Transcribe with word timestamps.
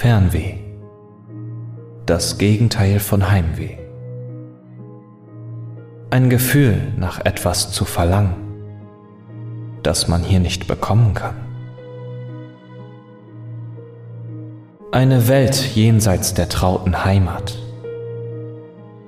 Fernweh. 0.00 0.54
Das 2.06 2.38
Gegenteil 2.38 3.00
von 3.00 3.30
Heimweh. 3.30 3.76
Ein 6.08 6.30
Gefühl 6.30 6.94
nach 6.96 7.22
etwas 7.22 7.70
zu 7.70 7.84
verlangen, 7.84 8.34
das 9.82 10.08
man 10.08 10.22
hier 10.22 10.40
nicht 10.40 10.66
bekommen 10.66 11.12
kann. 11.12 11.34
Eine 14.90 15.28
Welt 15.28 15.56
jenseits 15.74 16.32
der 16.32 16.48
trauten 16.48 17.04
Heimat. 17.04 17.58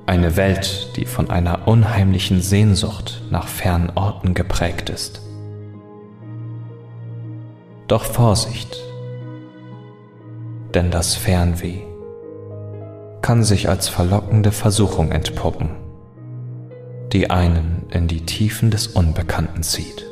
Eine 0.04 0.36
Welt, 0.36 0.90
die 0.96 1.06
von 1.06 1.30
einer 1.30 1.66
unheimlichen 1.66 2.43
Sehnsucht 2.43 3.22
nach 3.30 3.48
fernen 3.48 3.93
Orten 3.94 4.35
geprägt 4.35 4.90
ist. 4.90 5.22
Doch 7.88 8.04
Vorsicht, 8.04 8.77
denn 10.75 10.90
das 10.90 11.14
Fernweh 11.14 11.81
kann 13.21 13.44
sich 13.44 13.68
als 13.68 13.89
verlockende 13.89 14.50
Versuchung 14.50 15.13
entpuppen, 15.13 15.71
die 17.13 17.30
einen 17.30 17.86
in 17.90 18.08
die 18.08 18.26
Tiefen 18.26 18.71
des 18.71 18.89
Unbekannten 18.89 19.63
zieht. 19.63 20.11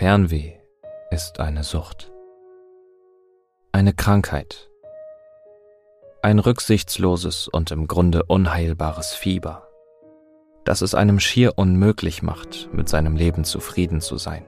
Fernweh 0.00 0.54
ist 1.10 1.40
eine 1.40 1.62
Sucht, 1.62 2.10
eine 3.70 3.92
Krankheit, 3.92 4.70
ein 6.22 6.38
rücksichtsloses 6.38 7.48
und 7.48 7.70
im 7.70 7.86
Grunde 7.86 8.22
unheilbares 8.22 9.12
Fieber, 9.12 9.68
das 10.64 10.80
es 10.80 10.94
einem 10.94 11.20
schier 11.20 11.58
unmöglich 11.58 12.22
macht, 12.22 12.70
mit 12.72 12.88
seinem 12.88 13.14
Leben 13.14 13.44
zufrieden 13.44 14.00
zu 14.00 14.16
sein. 14.16 14.46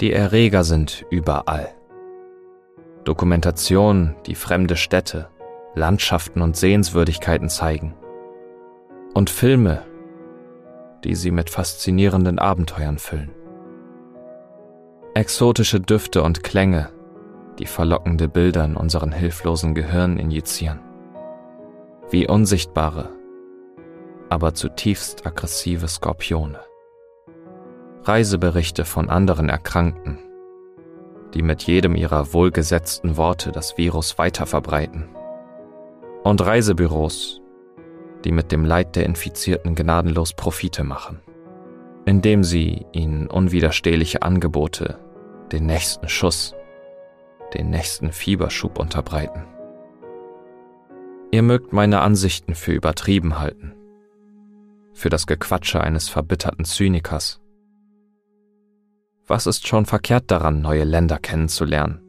Die 0.00 0.12
Erreger 0.12 0.62
sind 0.62 1.04
überall. 1.10 1.74
Dokumentation, 3.02 4.14
die 4.26 4.36
fremde 4.36 4.76
Städte, 4.76 5.28
Landschaften 5.74 6.40
und 6.40 6.56
Sehenswürdigkeiten 6.56 7.48
zeigen. 7.48 7.96
Und 9.12 9.28
Filme, 9.28 9.82
die 11.02 11.16
sie 11.16 11.32
mit 11.32 11.50
faszinierenden 11.50 12.38
Abenteuern 12.38 12.98
füllen. 12.98 13.34
Exotische 15.12 15.80
Düfte 15.80 16.22
und 16.22 16.44
Klänge, 16.44 16.88
die 17.58 17.66
verlockende 17.66 18.28
Bilder 18.28 18.64
in 18.64 18.76
unseren 18.76 19.10
hilflosen 19.10 19.74
Gehirn 19.74 20.18
injizieren. 20.18 20.78
Wie 22.10 22.28
unsichtbare, 22.28 23.08
aber 24.28 24.54
zutiefst 24.54 25.26
aggressive 25.26 25.88
Skorpione. 25.88 26.60
Reiseberichte 28.04 28.84
von 28.84 29.10
anderen 29.10 29.48
Erkrankten, 29.48 30.20
die 31.34 31.42
mit 31.42 31.64
jedem 31.64 31.96
ihrer 31.96 32.32
wohlgesetzten 32.32 33.16
Worte 33.16 33.50
das 33.50 33.76
Virus 33.76 34.16
weiterverbreiten. 34.16 35.08
Und 36.22 36.46
Reisebüros, 36.46 37.40
die 38.22 38.30
mit 38.30 38.52
dem 38.52 38.64
Leid 38.64 38.94
der 38.94 39.06
Infizierten 39.06 39.74
gnadenlos 39.74 40.34
Profite 40.34 40.84
machen 40.84 41.20
indem 42.06 42.44
sie 42.44 42.86
ihnen 42.92 43.26
unwiderstehliche 43.26 44.22
Angebote, 44.22 44.98
den 45.52 45.66
nächsten 45.66 46.08
Schuss, 46.08 46.54
den 47.54 47.70
nächsten 47.70 48.12
Fieberschub 48.12 48.78
unterbreiten. 48.78 49.44
Ihr 51.32 51.42
mögt 51.42 51.72
meine 51.72 52.00
Ansichten 52.00 52.54
für 52.54 52.72
übertrieben 52.72 53.38
halten, 53.38 53.74
für 54.92 55.10
das 55.10 55.26
Gequatsche 55.26 55.80
eines 55.80 56.08
verbitterten 56.08 56.64
Zynikers. 56.64 57.40
Was 59.26 59.46
ist 59.46 59.68
schon 59.68 59.86
verkehrt 59.86 60.30
daran, 60.30 60.60
neue 60.60 60.84
Länder 60.84 61.18
kennenzulernen, 61.18 62.00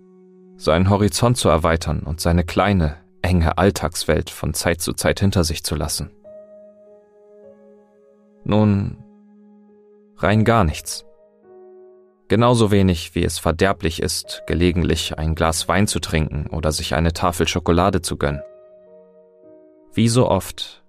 seinen 0.56 0.90
Horizont 0.90 1.38
zu 1.38 1.50
erweitern 1.50 2.00
und 2.00 2.19
seine 2.19 2.44
kleine, 2.44 2.97
enge 3.22 3.59
Alltagswelt 3.59 4.31
von 4.31 4.56
Zeit 4.56 4.81
zu 4.81 4.94
Zeit 4.94 5.19
hinter 5.19 5.44
sich 5.44 5.63
zu 5.63 5.75
lassen? 5.75 6.09
Nun, 8.44 8.97
rein 10.23 10.43
gar 10.43 10.63
nichts. 10.63 11.05
Genauso 12.27 12.71
wenig 12.71 13.13
wie 13.13 13.25
es 13.25 13.39
verderblich 13.39 14.01
ist, 14.01 14.43
gelegentlich 14.47 15.17
ein 15.17 15.35
Glas 15.35 15.67
Wein 15.67 15.87
zu 15.87 15.99
trinken 15.99 16.47
oder 16.47 16.71
sich 16.71 16.95
eine 16.95 17.11
Tafel 17.11 17.47
Schokolade 17.47 18.01
zu 18.01 18.17
gönnen. 18.17 18.41
Wie 19.93 20.07
so 20.07 20.29
oft 20.29 20.85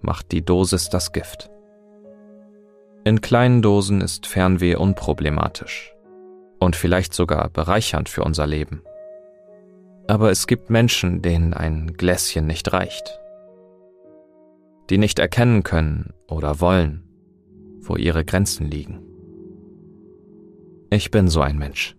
macht 0.00 0.32
die 0.32 0.44
Dosis 0.44 0.90
das 0.90 1.12
Gift. 1.12 1.50
In 3.04 3.22
kleinen 3.22 3.62
Dosen 3.62 4.00
ist 4.00 4.26
Fernweh 4.26 4.76
unproblematisch 4.76 5.94
und 6.60 6.76
vielleicht 6.76 7.14
sogar 7.14 7.48
bereichernd 7.48 8.08
für 8.08 8.22
unser 8.22 8.46
Leben. 8.46 8.82
Aber 10.08 10.30
es 10.30 10.46
gibt 10.46 10.68
Menschen, 10.68 11.22
denen 11.22 11.54
ein 11.54 11.94
Gläschen 11.94 12.46
nicht 12.46 12.72
reicht, 12.72 13.18
die 14.90 14.98
nicht 14.98 15.18
erkennen 15.18 15.62
können 15.62 16.12
oder 16.28 16.60
wollen, 16.60 17.11
wo 17.82 17.96
ihre 17.96 18.24
Grenzen 18.24 18.70
liegen. 18.70 19.00
Ich 20.90 21.10
bin 21.10 21.28
so 21.28 21.40
ein 21.40 21.58
Mensch. 21.58 21.96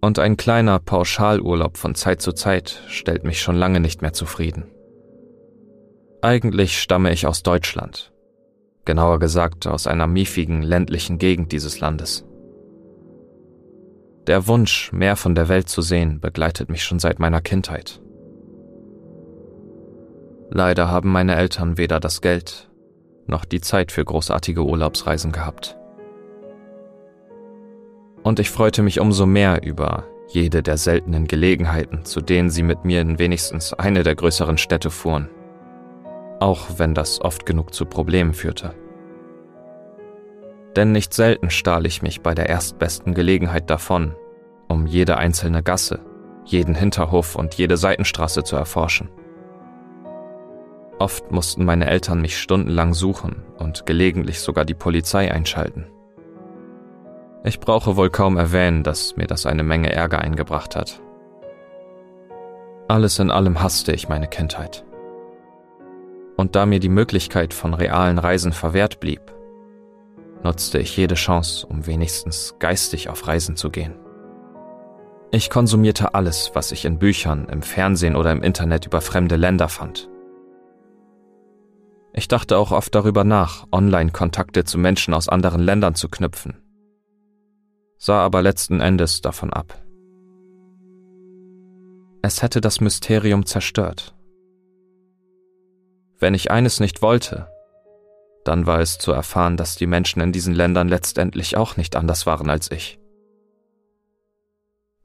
Und 0.00 0.18
ein 0.18 0.36
kleiner 0.36 0.78
Pauschalurlaub 0.78 1.76
von 1.76 1.94
Zeit 1.94 2.22
zu 2.22 2.32
Zeit 2.32 2.82
stellt 2.88 3.24
mich 3.24 3.40
schon 3.40 3.56
lange 3.56 3.80
nicht 3.80 4.02
mehr 4.02 4.12
zufrieden. 4.12 4.64
Eigentlich 6.22 6.80
stamme 6.80 7.12
ich 7.12 7.26
aus 7.26 7.42
Deutschland, 7.42 8.12
genauer 8.84 9.18
gesagt 9.18 9.66
aus 9.66 9.86
einer 9.86 10.06
miefigen 10.06 10.62
ländlichen 10.62 11.18
Gegend 11.18 11.52
dieses 11.52 11.80
Landes. 11.80 12.24
Der 14.26 14.46
Wunsch, 14.46 14.92
mehr 14.92 15.16
von 15.16 15.34
der 15.34 15.48
Welt 15.48 15.68
zu 15.68 15.82
sehen, 15.82 16.20
begleitet 16.20 16.68
mich 16.68 16.84
schon 16.84 16.98
seit 16.98 17.18
meiner 17.18 17.40
Kindheit. 17.40 18.00
Leider 20.50 20.90
haben 20.90 21.10
meine 21.10 21.36
Eltern 21.36 21.78
weder 21.78 22.00
das 22.00 22.20
Geld 22.20 22.69
noch 23.30 23.44
die 23.44 23.60
Zeit 23.60 23.92
für 23.92 24.04
großartige 24.04 24.62
Urlaubsreisen 24.62 25.32
gehabt. 25.32 25.76
Und 28.22 28.38
ich 28.38 28.50
freute 28.50 28.82
mich 28.82 29.00
umso 29.00 29.24
mehr 29.24 29.62
über 29.62 30.04
jede 30.28 30.62
der 30.62 30.76
seltenen 30.76 31.26
Gelegenheiten, 31.26 32.04
zu 32.04 32.20
denen 32.20 32.50
sie 32.50 32.62
mit 32.62 32.84
mir 32.84 33.00
in 33.00 33.18
wenigstens 33.18 33.72
eine 33.72 34.02
der 34.02 34.14
größeren 34.14 34.58
Städte 34.58 34.90
fuhren, 34.90 35.28
auch 36.38 36.66
wenn 36.76 36.94
das 36.94 37.20
oft 37.20 37.46
genug 37.46 37.74
zu 37.74 37.86
Problemen 37.86 38.34
führte. 38.34 38.74
Denn 40.76 40.92
nicht 40.92 41.14
selten 41.14 41.50
stahl 41.50 41.86
ich 41.86 42.02
mich 42.02 42.20
bei 42.20 42.34
der 42.34 42.48
erstbesten 42.48 43.14
Gelegenheit 43.14 43.70
davon, 43.70 44.14
um 44.68 44.86
jede 44.86 45.16
einzelne 45.16 45.62
Gasse, 45.62 46.00
jeden 46.44 46.74
Hinterhof 46.74 47.34
und 47.34 47.54
jede 47.54 47.76
Seitenstraße 47.76 48.44
zu 48.44 48.54
erforschen. 48.54 49.08
Oft 51.00 51.30
mussten 51.30 51.64
meine 51.64 51.86
Eltern 51.86 52.20
mich 52.20 52.38
stundenlang 52.38 52.92
suchen 52.92 53.42
und 53.56 53.86
gelegentlich 53.86 54.40
sogar 54.40 54.66
die 54.66 54.74
Polizei 54.74 55.32
einschalten. 55.32 55.86
Ich 57.42 57.58
brauche 57.58 57.96
wohl 57.96 58.10
kaum 58.10 58.36
erwähnen, 58.36 58.82
dass 58.82 59.16
mir 59.16 59.26
das 59.26 59.46
eine 59.46 59.62
Menge 59.62 59.90
Ärger 59.90 60.18
eingebracht 60.18 60.76
hat. 60.76 61.00
Alles 62.86 63.18
in 63.18 63.30
allem 63.30 63.62
hasste 63.62 63.92
ich 63.92 64.10
meine 64.10 64.26
Kindheit. 64.26 64.84
Und 66.36 66.54
da 66.54 66.66
mir 66.66 66.80
die 66.80 66.90
Möglichkeit 66.90 67.54
von 67.54 67.72
realen 67.72 68.18
Reisen 68.18 68.52
verwehrt 68.52 69.00
blieb, 69.00 69.22
nutzte 70.42 70.80
ich 70.80 70.94
jede 70.98 71.14
Chance, 71.14 71.66
um 71.66 71.86
wenigstens 71.86 72.56
geistig 72.58 73.08
auf 73.08 73.26
Reisen 73.26 73.56
zu 73.56 73.70
gehen. 73.70 73.94
Ich 75.30 75.48
konsumierte 75.48 76.12
alles, 76.12 76.50
was 76.52 76.72
ich 76.72 76.84
in 76.84 76.98
Büchern, 76.98 77.48
im 77.50 77.62
Fernsehen 77.62 78.16
oder 78.16 78.32
im 78.32 78.42
Internet 78.42 78.84
über 78.84 79.00
fremde 79.00 79.36
Länder 79.36 79.70
fand. 79.70 80.10
Ich 82.12 82.28
dachte 82.28 82.58
auch 82.58 82.72
oft 82.72 82.94
darüber 82.94 83.24
nach, 83.24 83.66
Online-Kontakte 83.70 84.64
zu 84.64 84.78
Menschen 84.78 85.14
aus 85.14 85.28
anderen 85.28 85.60
Ländern 85.60 85.94
zu 85.94 86.08
knüpfen. 86.08 86.60
Sah 87.98 88.24
aber 88.24 88.42
letzten 88.42 88.80
Endes 88.80 89.20
davon 89.20 89.52
ab. 89.52 89.80
Es 92.22 92.42
hätte 92.42 92.60
das 92.60 92.80
Mysterium 92.80 93.46
zerstört. 93.46 94.14
Wenn 96.18 96.34
ich 96.34 96.50
eines 96.50 96.80
nicht 96.80 97.00
wollte, 97.02 97.48
dann 98.44 98.66
war 98.66 98.80
es 98.80 98.98
zu 98.98 99.12
erfahren, 99.12 99.56
dass 99.56 99.76
die 99.76 99.86
Menschen 99.86 100.20
in 100.20 100.32
diesen 100.32 100.54
Ländern 100.54 100.88
letztendlich 100.88 101.56
auch 101.56 101.76
nicht 101.76 101.96
anders 101.96 102.26
waren 102.26 102.50
als 102.50 102.70
ich. 102.70 102.98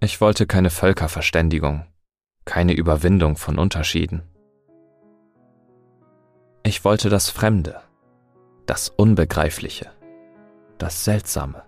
Ich 0.01 0.19
wollte 0.21 0.45
keine 0.45 0.69
Völkerverständigung, 0.69 1.85
keine 2.43 2.73
Überwindung 2.73 3.37
von 3.37 3.57
Unterschieden. 3.57 4.23
Ich 6.67 6.83
wollte 6.83 7.09
das 7.09 7.29
Fremde, 7.29 7.79
das 8.65 8.89
Unbegreifliche, 8.89 9.91
das 10.79 11.05
Seltsame. 11.05 11.61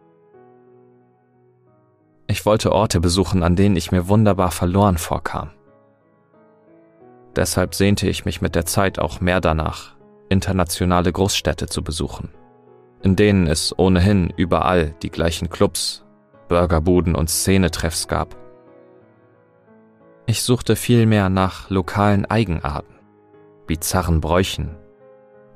Ich 2.26 2.48
wollte 2.48 2.72
Orte 2.72 3.00
besuchen, 3.00 3.44
an 3.44 3.56
denen 3.56 3.76
ich 3.76 3.92
mir 3.92 4.08
wunderbar 4.08 4.50
verloren 4.50 4.98
vorkam. 4.98 5.52
Deshalb 7.36 7.76
sehnte 7.76 8.10
ich 8.10 8.26
mich 8.26 8.42
mit 8.42 8.56
der 8.56 8.66
Zeit 8.66 8.98
auch 8.98 9.22
mehr 9.22 9.40
danach, 9.40 9.96
internationale 10.30 11.12
Großstädte 11.12 11.68
zu 11.68 11.84
besuchen, 11.84 12.30
in 13.04 13.16
denen 13.16 13.46
es 13.46 13.78
ohnehin 13.78 14.34
überall 14.36 14.96
die 15.04 15.12
gleichen 15.12 15.52
Clubs, 15.52 16.06
Burgerbuden 16.48 17.14
und 17.14 17.30
Szenetreffs 17.30 18.08
gab. 18.08 18.36
Ich 20.26 20.42
suchte 20.42 20.76
vielmehr 20.76 21.30
nach 21.30 21.70
lokalen 21.70 22.26
Eigenarten, 22.26 22.96
bizarren 23.68 24.22
Bräuchen, 24.22 24.76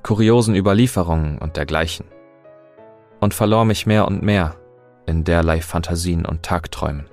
kuriosen 0.03 0.55
Überlieferungen 0.55 1.37
und 1.37 1.57
dergleichen 1.57 2.05
und 3.19 3.33
verlor 3.33 3.65
mich 3.65 3.85
mehr 3.85 4.07
und 4.07 4.23
mehr 4.23 4.55
in 5.05 5.23
derlei 5.23 5.61
Fantasien 5.61 6.25
und 6.25 6.43
Tagträumen. 6.43 7.05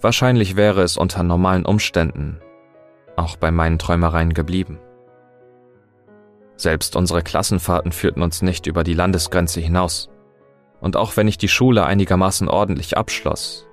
Wahrscheinlich 0.00 0.54
wäre 0.54 0.82
es 0.82 0.96
unter 0.96 1.22
normalen 1.22 1.64
Umständen 1.64 2.40
auch 3.16 3.36
bei 3.36 3.50
meinen 3.50 3.78
Träumereien 3.78 4.34
geblieben. 4.34 4.78
Selbst 6.56 6.96
unsere 6.96 7.22
Klassenfahrten 7.22 7.92
führten 7.92 8.22
uns 8.22 8.42
nicht 8.42 8.66
über 8.66 8.84
die 8.84 8.94
Landesgrenze 8.94 9.60
hinaus. 9.60 10.10
Und 10.80 10.96
auch 10.96 11.16
wenn 11.16 11.28
ich 11.28 11.38
die 11.38 11.48
Schule 11.48 11.84
einigermaßen 11.86 12.48
ordentlich 12.48 12.96
abschloss, 12.96 13.66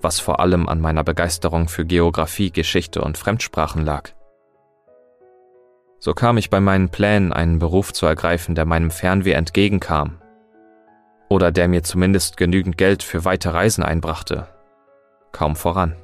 was 0.00 0.20
vor 0.20 0.40
allem 0.40 0.68
an 0.68 0.80
meiner 0.80 1.04
Begeisterung 1.04 1.68
für 1.68 1.84
Geographie, 1.84 2.50
Geschichte 2.50 3.02
und 3.02 3.18
Fremdsprachen 3.18 3.84
lag, 3.84 4.10
so 6.04 6.12
kam 6.12 6.36
ich 6.36 6.50
bei 6.50 6.60
meinen 6.60 6.90
Plänen, 6.90 7.32
einen 7.32 7.58
Beruf 7.58 7.94
zu 7.94 8.04
ergreifen, 8.04 8.54
der 8.54 8.66
meinem 8.66 8.90
Fernweh 8.90 9.32
entgegenkam 9.32 10.20
oder 11.30 11.50
der 11.50 11.66
mir 11.66 11.82
zumindest 11.82 12.36
genügend 12.36 12.76
Geld 12.76 13.02
für 13.02 13.24
weite 13.24 13.54
Reisen 13.54 13.82
einbrachte, 13.82 14.46
kaum 15.32 15.56
voran. 15.56 15.96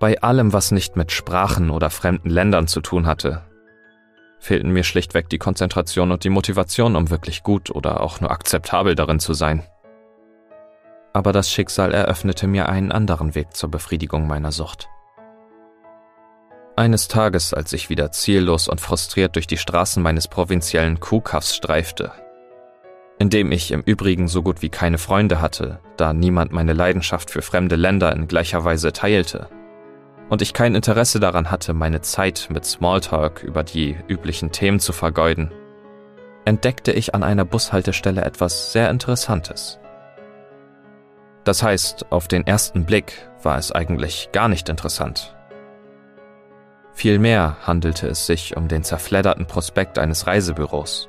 Bei 0.00 0.20
allem, 0.20 0.52
was 0.52 0.72
nicht 0.72 0.96
mit 0.96 1.12
Sprachen 1.12 1.70
oder 1.70 1.90
fremden 1.90 2.28
Ländern 2.28 2.66
zu 2.66 2.80
tun 2.80 3.06
hatte, 3.06 3.42
fehlten 4.40 4.70
mir 4.70 4.82
schlichtweg 4.82 5.28
die 5.28 5.38
Konzentration 5.38 6.10
und 6.10 6.24
die 6.24 6.30
Motivation, 6.30 6.96
um 6.96 7.10
wirklich 7.10 7.44
gut 7.44 7.70
oder 7.70 8.00
auch 8.00 8.20
nur 8.20 8.32
akzeptabel 8.32 8.96
darin 8.96 9.20
zu 9.20 9.32
sein. 9.32 9.62
Aber 11.12 11.30
das 11.30 11.52
Schicksal 11.52 11.94
eröffnete 11.94 12.48
mir 12.48 12.68
einen 12.68 12.90
anderen 12.90 13.36
Weg 13.36 13.54
zur 13.54 13.70
Befriedigung 13.70 14.26
meiner 14.26 14.50
Sucht. 14.50 14.88
Eines 16.76 17.06
Tages, 17.06 17.54
als 17.54 17.72
ich 17.72 17.88
wieder 17.88 18.10
ziellos 18.10 18.66
und 18.66 18.80
frustriert 18.80 19.36
durch 19.36 19.46
die 19.46 19.58
Straßen 19.58 20.02
meines 20.02 20.26
provinziellen 20.26 20.98
Kuhkaffs 20.98 21.54
streifte, 21.54 22.10
in 23.20 23.30
dem 23.30 23.52
ich 23.52 23.70
im 23.70 23.80
Übrigen 23.82 24.26
so 24.26 24.42
gut 24.42 24.60
wie 24.60 24.70
keine 24.70 24.98
Freunde 24.98 25.40
hatte, 25.40 25.78
da 25.96 26.12
niemand 26.12 26.50
meine 26.50 26.72
Leidenschaft 26.72 27.30
für 27.30 27.42
fremde 27.42 27.76
Länder 27.76 28.12
in 28.12 28.26
gleicher 28.26 28.64
Weise 28.64 28.92
teilte, 28.92 29.48
und 30.30 30.42
ich 30.42 30.52
kein 30.52 30.74
Interesse 30.74 31.20
daran 31.20 31.52
hatte, 31.52 31.74
meine 31.74 32.00
Zeit 32.00 32.48
mit 32.50 32.64
Smalltalk 32.64 33.44
über 33.44 33.62
die 33.62 33.96
üblichen 34.08 34.50
Themen 34.50 34.80
zu 34.80 34.92
vergeuden, 34.92 35.52
entdeckte 36.44 36.90
ich 36.90 37.14
an 37.14 37.22
einer 37.22 37.44
Bushaltestelle 37.44 38.22
etwas 38.22 38.72
sehr 38.72 38.90
Interessantes. 38.90 39.78
Das 41.44 41.62
heißt, 41.62 42.10
auf 42.10 42.26
den 42.26 42.44
ersten 42.48 42.84
Blick 42.84 43.28
war 43.44 43.58
es 43.58 43.70
eigentlich 43.70 44.30
gar 44.32 44.48
nicht 44.48 44.68
interessant. 44.68 45.36
Vielmehr 46.94 47.56
handelte 47.66 48.08
es 48.08 48.26
sich 48.26 48.56
um 48.56 48.68
den 48.68 48.82
zerfledderten 48.82 49.46
Prospekt 49.46 49.98
eines 49.98 50.26
Reisebüros. 50.26 51.08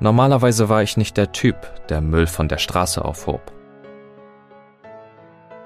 Normalerweise 0.00 0.68
war 0.68 0.82
ich 0.82 0.96
nicht 0.96 1.16
der 1.16 1.32
Typ, 1.32 1.56
der 1.88 2.00
Müll 2.00 2.26
von 2.26 2.48
der 2.48 2.58
Straße 2.58 3.04
aufhob 3.04 3.54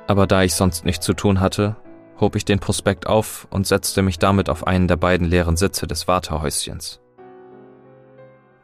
aber 0.09 0.27
da 0.27 0.43
ich 0.43 0.55
sonst 0.55 0.85
nichts 0.85 1.05
zu 1.05 1.13
tun 1.13 1.39
hatte, 1.39 1.77
hob 2.19 2.35
ich 2.35 2.45
den 2.45 2.59
Prospekt 2.59 3.07
auf 3.07 3.47
und 3.51 3.67
setzte 3.67 4.03
mich 4.03 4.19
damit 4.19 4.49
auf 4.49 4.67
einen 4.67 4.89
der 4.89 4.97
beiden 4.97 5.27
leeren 5.27 5.57
Sitze 5.57 5.87
des 5.87 6.09
Wartehäuschens. 6.09 7.01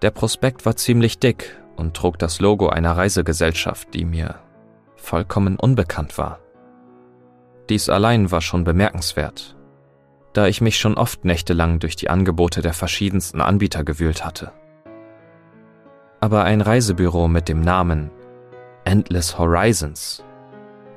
Der 0.00 0.10
Prospekt 0.10 0.64
war 0.66 0.74
ziemlich 0.74 1.18
dick 1.18 1.54
und 1.76 1.94
trug 1.94 2.18
das 2.18 2.40
Logo 2.40 2.70
einer 2.70 2.96
Reisegesellschaft, 2.96 3.92
die 3.92 4.06
mir 4.06 4.36
vollkommen 4.96 5.56
unbekannt 5.56 6.16
war. 6.16 6.40
Dies 7.68 7.90
allein 7.90 8.30
war 8.30 8.40
schon 8.40 8.64
bemerkenswert, 8.64 9.53
da 10.34 10.46
ich 10.46 10.60
mich 10.60 10.78
schon 10.78 10.98
oft 10.98 11.24
nächtelang 11.24 11.78
durch 11.78 11.96
die 11.96 12.10
Angebote 12.10 12.60
der 12.60 12.74
verschiedensten 12.74 13.40
Anbieter 13.40 13.84
gewühlt 13.84 14.24
hatte. 14.24 14.52
Aber 16.20 16.44
ein 16.44 16.60
Reisebüro 16.60 17.28
mit 17.28 17.48
dem 17.48 17.60
Namen 17.60 18.10
Endless 18.84 19.38
Horizons 19.38 20.22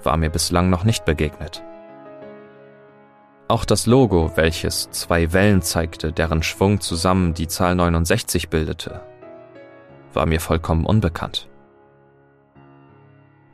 war 0.03 0.17
mir 0.17 0.29
bislang 0.29 0.69
noch 0.69 0.83
nicht 0.83 1.05
begegnet. 1.05 1.63
Auch 3.47 3.63
das 3.63 3.85
Logo, 3.85 4.31
welches 4.35 4.89
zwei 4.91 5.31
Wellen 5.31 5.61
zeigte, 5.61 6.11
deren 6.11 6.43
Schwung 6.43 6.81
zusammen 6.81 7.33
die 7.33 7.47
Zahl 7.47 7.75
69 7.75 8.49
bildete, 8.49 9.01
war 10.13 10.25
mir 10.25 10.41
vollkommen 10.41 10.85
unbekannt. 10.85 11.47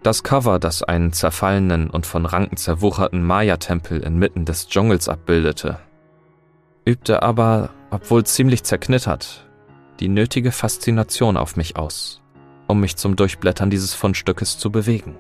Das 0.04 0.22
Cover, 0.22 0.60
das 0.60 0.84
einen 0.84 1.14
zerfallenen 1.14 1.90
und 1.90 2.06
von 2.06 2.26
Ranken 2.26 2.58
zerwucherten 2.58 3.24
Maya-Tempel 3.24 4.02
inmitten 4.02 4.44
des 4.44 4.68
Dschungels 4.68 5.08
abbildete, 5.08 5.80
übte 6.84 7.24
aber, 7.24 7.70
obwohl 7.90 8.26
ziemlich 8.26 8.64
zerknittert, 8.66 9.48
die 10.02 10.10
nötige 10.10 10.52
Faszination 10.52 11.38
auf 11.38 11.56
mich 11.56 11.78
aus, 11.78 12.22
um 12.68 12.82
mich 12.82 12.98
zum 12.98 13.16
Durchblättern 13.16 13.70
dieses 13.70 13.94
Fundstückes 13.94 14.58
zu 14.58 14.72
bewegen. 14.72 15.16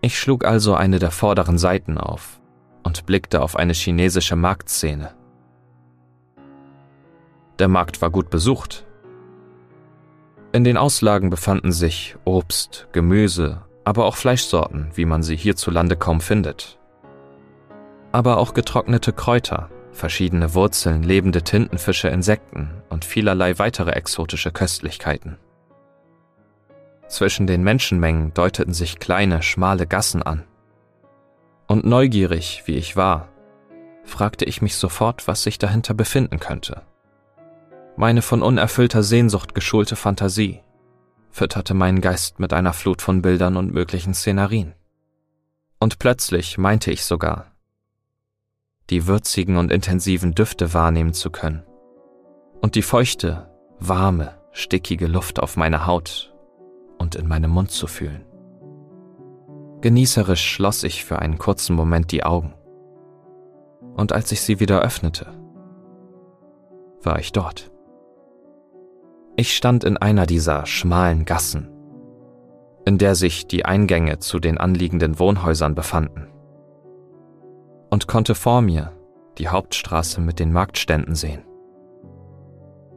Ich 0.00 0.18
schlug 0.18 0.46
also 0.46 0.74
eine 0.74 0.98
der 0.98 1.10
vorderen 1.10 1.58
Seiten 1.58 1.98
auf 1.98 2.40
und 2.84 3.04
blickte 3.04 3.42
auf 3.42 3.54
eine 3.54 3.74
chinesische 3.74 4.34
Marktszene. 4.34 5.14
Der 7.58 7.68
Markt 7.68 8.00
war 8.00 8.08
gut 8.08 8.30
besucht. 8.30 8.86
In 10.52 10.64
den 10.64 10.76
Auslagen 10.76 11.30
befanden 11.30 11.72
sich 11.72 12.16
Obst, 12.24 12.86
Gemüse, 12.92 13.62
aber 13.84 14.04
auch 14.04 14.16
Fleischsorten, 14.16 14.90
wie 14.94 15.06
man 15.06 15.22
sie 15.22 15.34
hierzulande 15.34 15.96
kaum 15.96 16.20
findet. 16.20 16.78
Aber 18.12 18.36
auch 18.36 18.52
getrocknete 18.52 19.14
Kräuter, 19.14 19.70
verschiedene 19.92 20.52
Wurzeln, 20.52 21.02
lebende 21.02 21.42
Tintenfische, 21.42 22.08
Insekten 22.08 22.68
und 22.90 23.06
vielerlei 23.06 23.58
weitere 23.58 23.92
exotische 23.92 24.52
Köstlichkeiten. 24.52 25.38
Zwischen 27.08 27.46
den 27.46 27.62
Menschenmengen 27.62 28.34
deuteten 28.34 28.74
sich 28.74 28.98
kleine, 28.98 29.42
schmale 29.42 29.86
Gassen 29.86 30.22
an. 30.22 30.44
Und 31.66 31.86
neugierig, 31.86 32.64
wie 32.66 32.76
ich 32.76 32.94
war, 32.94 33.28
fragte 34.04 34.44
ich 34.44 34.60
mich 34.60 34.76
sofort, 34.76 35.26
was 35.26 35.42
sich 35.42 35.56
dahinter 35.56 35.94
befinden 35.94 36.40
könnte. 36.40 36.82
Meine 37.96 38.22
von 38.22 38.42
unerfüllter 38.42 39.02
Sehnsucht 39.02 39.54
geschulte 39.54 39.96
Fantasie 39.96 40.60
fütterte 41.30 41.74
meinen 41.74 42.00
Geist 42.00 42.38
mit 42.40 42.52
einer 42.52 42.72
Flut 42.72 43.02
von 43.02 43.22
Bildern 43.22 43.56
und 43.56 43.72
möglichen 43.72 44.14
Szenarien. 44.14 44.74
Und 45.78 45.98
plötzlich 45.98 46.58
meinte 46.58 46.90
ich 46.90 47.04
sogar, 47.04 47.52
die 48.90 49.06
würzigen 49.06 49.56
und 49.56 49.72
intensiven 49.72 50.34
Düfte 50.34 50.74
wahrnehmen 50.74 51.14
zu 51.14 51.30
können 51.30 51.64
und 52.60 52.74
die 52.74 52.82
feuchte, 52.82 53.50
warme, 53.80 54.38
stickige 54.52 55.06
Luft 55.06 55.40
auf 55.40 55.56
meiner 55.56 55.86
Haut 55.86 56.34
und 56.98 57.14
in 57.14 57.26
meinem 57.26 57.50
Mund 57.50 57.70
zu 57.70 57.86
fühlen. 57.86 58.24
Genießerisch 59.80 60.44
schloss 60.44 60.84
ich 60.84 61.04
für 61.04 61.18
einen 61.18 61.38
kurzen 61.38 61.74
Moment 61.74 62.12
die 62.12 62.22
Augen. 62.22 62.54
Und 63.96 64.12
als 64.12 64.30
ich 64.30 64.40
sie 64.40 64.60
wieder 64.60 64.80
öffnete, 64.80 65.34
war 67.02 67.18
ich 67.18 67.32
dort. 67.32 67.71
Ich 69.42 69.56
stand 69.56 69.82
in 69.82 69.96
einer 69.96 70.24
dieser 70.24 70.66
schmalen 70.66 71.24
Gassen, 71.24 71.68
in 72.84 72.96
der 72.96 73.16
sich 73.16 73.48
die 73.48 73.64
Eingänge 73.64 74.20
zu 74.20 74.38
den 74.38 74.56
anliegenden 74.56 75.18
Wohnhäusern 75.18 75.74
befanden, 75.74 76.28
und 77.90 78.06
konnte 78.06 78.36
vor 78.36 78.62
mir 78.62 78.92
die 79.38 79.48
Hauptstraße 79.48 80.20
mit 80.20 80.38
den 80.38 80.52
Marktständen 80.52 81.16
sehen. 81.16 81.42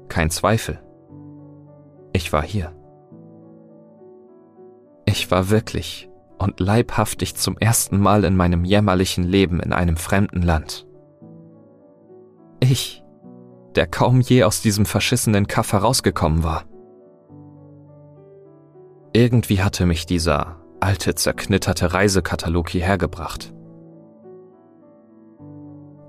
Kein 0.08 0.30
Zweifel, 0.30 0.80
ich 2.14 2.32
war 2.32 2.44
hier. 2.44 2.76
Ich 5.06 5.32
war 5.32 5.50
wirklich 5.50 6.12
und 6.38 6.60
leibhaftig 6.60 7.34
zum 7.34 7.58
ersten 7.58 8.00
Mal 8.00 8.24
in 8.24 8.36
meinem 8.36 8.66
jämmerlichen 8.66 9.24
Leben 9.24 9.60
in 9.62 9.74
einem 9.74 9.98
fremden 9.98 10.44
Land. 10.44 10.86
Ich, 12.60 13.04
der 13.76 13.88
kaum 13.88 14.22
je 14.22 14.44
aus 14.44 14.62
diesem 14.62 14.86
verschissenen 14.86 15.48
Kaff 15.48 15.74
herausgekommen 15.74 16.44
war. 16.44 16.66
Irgendwie 19.14 19.62
hatte 19.62 19.86
mich 19.86 20.06
dieser 20.06 20.58
alte, 20.80 21.16
zerknitterte 21.16 21.94
Reisekatalog 21.94 22.70
hierher 22.70 22.98
gebracht. 22.98 23.54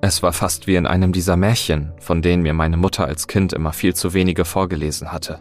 Es 0.00 0.22
war 0.22 0.32
fast 0.32 0.66
wie 0.66 0.76
in 0.76 0.86
einem 0.86 1.12
dieser 1.12 1.36
Märchen, 1.36 1.92
von 1.98 2.22
denen 2.22 2.42
mir 2.42 2.52
meine 2.52 2.76
Mutter 2.76 3.06
als 3.06 3.26
Kind 3.26 3.52
immer 3.52 3.72
viel 3.72 3.94
zu 3.94 4.12
wenige 4.12 4.44
vorgelesen 4.44 5.12
hatte. 5.12 5.40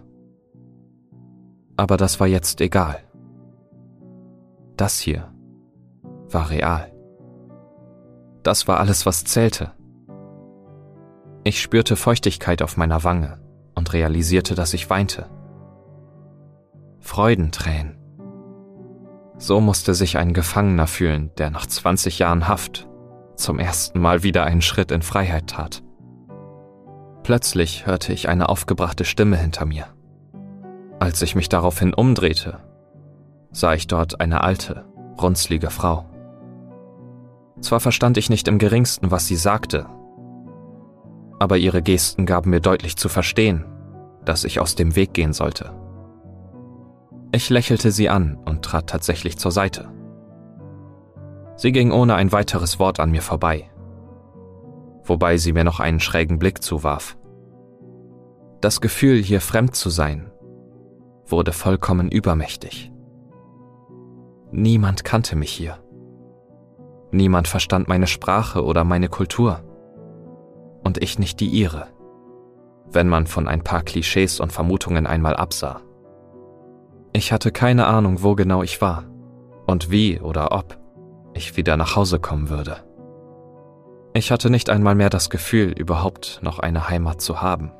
Aber 1.77 1.97
das 1.97 2.19
war 2.19 2.27
jetzt 2.27 2.61
egal. 2.61 3.03
Das 4.77 4.99
hier 4.99 5.33
war 6.29 6.49
real. 6.49 6.91
Das 8.43 8.67
war 8.67 8.79
alles, 8.79 9.05
was 9.05 9.23
zählte. 9.25 9.71
Ich 11.47 11.61
spürte 11.61 11.95
Feuchtigkeit 11.95 12.63
auf 12.63 12.75
meiner 12.75 13.03
Wange 13.03 13.37
und 13.75 13.93
realisierte, 13.93 14.55
dass 14.55 14.73
ich 14.73 14.89
weinte. 14.89 15.29
Freudentränen. 16.99 17.99
So 19.37 19.61
musste 19.61 19.93
sich 19.93 20.17
ein 20.17 20.33
Gefangener 20.33 20.87
fühlen, 20.87 21.29
der 21.37 21.51
nach 21.51 21.67
20 21.67 22.17
Jahren 22.17 22.47
Haft 22.47 22.87
zum 23.35 23.59
ersten 23.59 23.99
Mal 23.99 24.23
wieder 24.23 24.43
einen 24.43 24.63
Schritt 24.63 24.89
in 24.89 25.03
Freiheit 25.03 25.45
tat. 25.45 25.83
Plötzlich 27.21 27.85
hörte 27.85 28.11
ich 28.11 28.27
eine 28.27 28.49
aufgebrachte 28.49 29.05
Stimme 29.05 29.37
hinter 29.37 29.67
mir. 29.67 29.85
Als 30.99 31.21
ich 31.21 31.35
mich 31.35 31.47
daraufhin 31.47 31.93
umdrehte, 31.93 32.57
sah 33.51 33.75
ich 33.75 33.85
dort 33.85 34.19
eine 34.19 34.41
alte, 34.41 34.85
runzlige 35.21 35.69
Frau. 35.69 36.09
Zwar 37.61 37.81
verstand 37.81 38.17
ich 38.17 38.31
nicht 38.31 38.47
im 38.47 38.57
geringsten, 38.57 39.11
was 39.11 39.27
sie 39.27 39.35
sagte, 39.35 39.85
aber 41.45 41.57
ihre 41.57 41.83
Gesten 41.83 42.25
gaben 42.25 42.49
mir 42.49 42.59
deutlich 42.59 42.97
zu 42.97 43.07
verstehen, 43.07 43.65
dass 44.25 44.45
ich 44.45 44.59
aus 44.59 44.73
dem 44.73 44.95
Weg 44.95 45.13
gehen 45.13 45.31
sollte. 45.31 45.71
Ich 47.31 47.51
lächelte 47.51 47.91
sie 47.91 48.09
an 48.09 48.39
und 48.45 48.63
trat 48.63 48.87
tatsächlich 48.87 49.37
zur 49.37 49.51
Seite. 49.51 49.91
Sie 51.55 51.71
ging 51.71 51.91
ohne 51.91 52.15
ein 52.15 52.31
weiteres 52.31 52.79
Wort 52.79 52.99
an 52.99 53.11
mir 53.11 53.21
vorbei, 53.21 53.69
wobei 55.03 55.37
sie 55.37 55.53
mir 55.53 55.63
noch 55.63 55.79
einen 55.79 55.99
schrägen 55.99 56.39
Blick 56.39 56.63
zuwarf. 56.63 57.15
Das 58.59 58.81
Gefühl, 58.81 59.21
hier 59.21 59.39
fremd 59.39 59.75
zu 59.75 59.91
sein, 59.91 60.31
wurde 61.27 61.53
vollkommen 61.53 62.09
übermächtig. 62.09 62.91
Niemand 64.51 65.03
kannte 65.03 65.35
mich 65.35 65.51
hier. 65.51 65.77
Niemand 67.11 67.47
verstand 67.47 67.87
meine 67.87 68.07
Sprache 68.07 68.65
oder 68.65 68.83
meine 68.83 69.09
Kultur. 69.09 69.61
Und 70.85 71.03
ich 71.03 71.19
nicht 71.19 71.41
die 71.41 71.47
ihre, 71.47 71.87
wenn 72.85 73.09
man 73.09 73.27
von 73.27 73.47
ein 73.47 73.63
paar 73.63 73.81
Klischees 73.81 74.39
und 74.39 74.53
Vermutungen 74.53 75.07
einmal 75.07 75.35
absah. 75.35 75.81
Ich 77.11 77.31
hatte 77.31 77.51
keine 77.51 77.87
Ahnung, 77.87 78.21
wo 78.21 78.35
genau 78.35 78.61
ich 78.61 78.81
war 78.81 79.05
und 79.65 79.89
wie 79.89 80.19
oder 80.19 80.51
ob 80.51 80.77
ich 81.33 81.57
wieder 81.57 81.75
nach 81.75 81.95
Hause 81.95 82.19
kommen 82.19 82.49
würde. 82.49 82.77
Ich 84.13 84.31
hatte 84.31 84.49
nicht 84.49 84.69
einmal 84.69 84.95
mehr 84.95 85.09
das 85.09 85.29
Gefühl, 85.29 85.71
überhaupt 85.71 86.39
noch 86.43 86.59
eine 86.59 86.87
Heimat 86.87 87.19
zu 87.19 87.41
haben. 87.41 87.71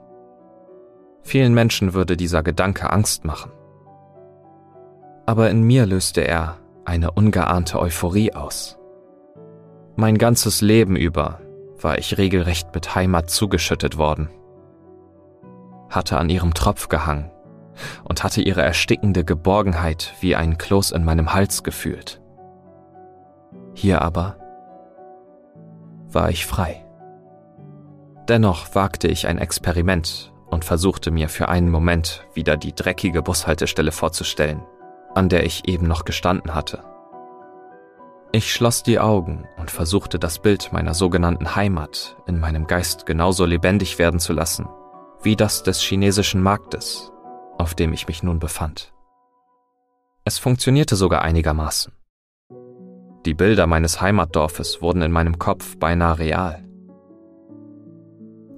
Vielen 1.22 1.54
Menschen 1.54 1.94
würde 1.94 2.18
dieser 2.18 2.42
Gedanke 2.42 2.90
Angst 2.92 3.24
machen. 3.24 3.52
Aber 5.28 5.50
in 5.52 5.62
mir 5.62 5.86
löste 5.86 6.22
er 6.22 6.58
eine 6.86 7.12
ungeahnte 7.12 7.80
Euphorie 7.80 8.34
aus. 8.34 8.78
Mein 9.96 10.18
ganzes 10.18 10.62
Leben 10.62 10.96
über 10.96 11.40
war 11.86 12.00
ich 12.00 12.18
regelrecht 12.18 12.74
mit 12.74 12.96
Heimat 12.96 13.30
zugeschüttet 13.30 14.00
worden, 14.00 14.28
hatte 15.88 16.18
an 16.18 16.30
ihrem 16.30 16.56
Tropf 16.56 16.90
gehangen 16.90 17.30
und 18.04 18.24
hatte 18.24 18.42
ihre 18.42 18.64
erstickende 18.64 19.24
Geborgenheit 19.24 20.16
wie 20.20 20.36
ein 20.36 20.58
Kloß 20.58 20.92
in 20.94 21.06
meinem 21.06 21.36
Hals 21.36 21.62
gefühlt. 21.62 22.24
Hier 23.76 24.02
aber 24.02 24.36
war 26.08 26.32
ich 26.32 26.48
frei. 26.48 26.84
Dennoch 28.28 28.74
wagte 28.74 29.08
ich 29.08 29.28
ein 29.28 29.38
Experiment 29.38 30.34
und 30.48 30.66
versuchte 30.66 31.12
mir 31.12 31.30
für 31.30 31.50
einen 31.50 31.70
Moment 31.70 32.26
wieder 32.34 32.58
die 32.58 32.74
dreckige 32.74 33.22
Bushaltestelle 33.22 33.92
vorzustellen, 33.92 34.64
an 35.14 35.30
der 35.30 35.46
ich 35.46 35.68
eben 35.68 35.88
noch 35.88 36.04
gestanden 36.04 36.56
hatte. 36.56 36.95
Ich 38.36 38.52
schloss 38.52 38.84
die 38.84 39.00
Augen 39.00 39.48
und 39.56 39.72
versuchte 39.72 40.20
das 40.20 40.40
Bild 40.40 40.74
meiner 40.74 40.94
sogenannten 40.94 41.56
Heimat 41.56 42.18
in 42.28 42.38
meinem 42.38 42.68
Geist 42.68 43.06
genauso 43.06 43.46
lebendig 43.46 43.98
werden 43.98 44.20
zu 44.20 44.34
lassen, 44.34 44.68
wie 45.24 45.38
das 45.38 45.64
des 45.64 45.80
chinesischen 45.80 46.44
Marktes, 46.44 47.14
auf 47.58 47.76
dem 47.76 47.94
ich 47.94 48.10
mich 48.10 48.24
nun 48.24 48.40
befand. 48.40 48.94
Es 50.26 50.38
funktionierte 50.38 50.98
sogar 50.98 51.22
einigermaßen. 51.22 51.94
Die 53.26 53.36
Bilder 53.36 53.68
meines 53.68 54.02
Heimatdorfes 54.02 54.82
wurden 54.82 55.02
in 55.02 55.14
meinem 55.14 55.40
Kopf 55.40 55.78
beinahe 55.78 56.20
real. 56.20 56.68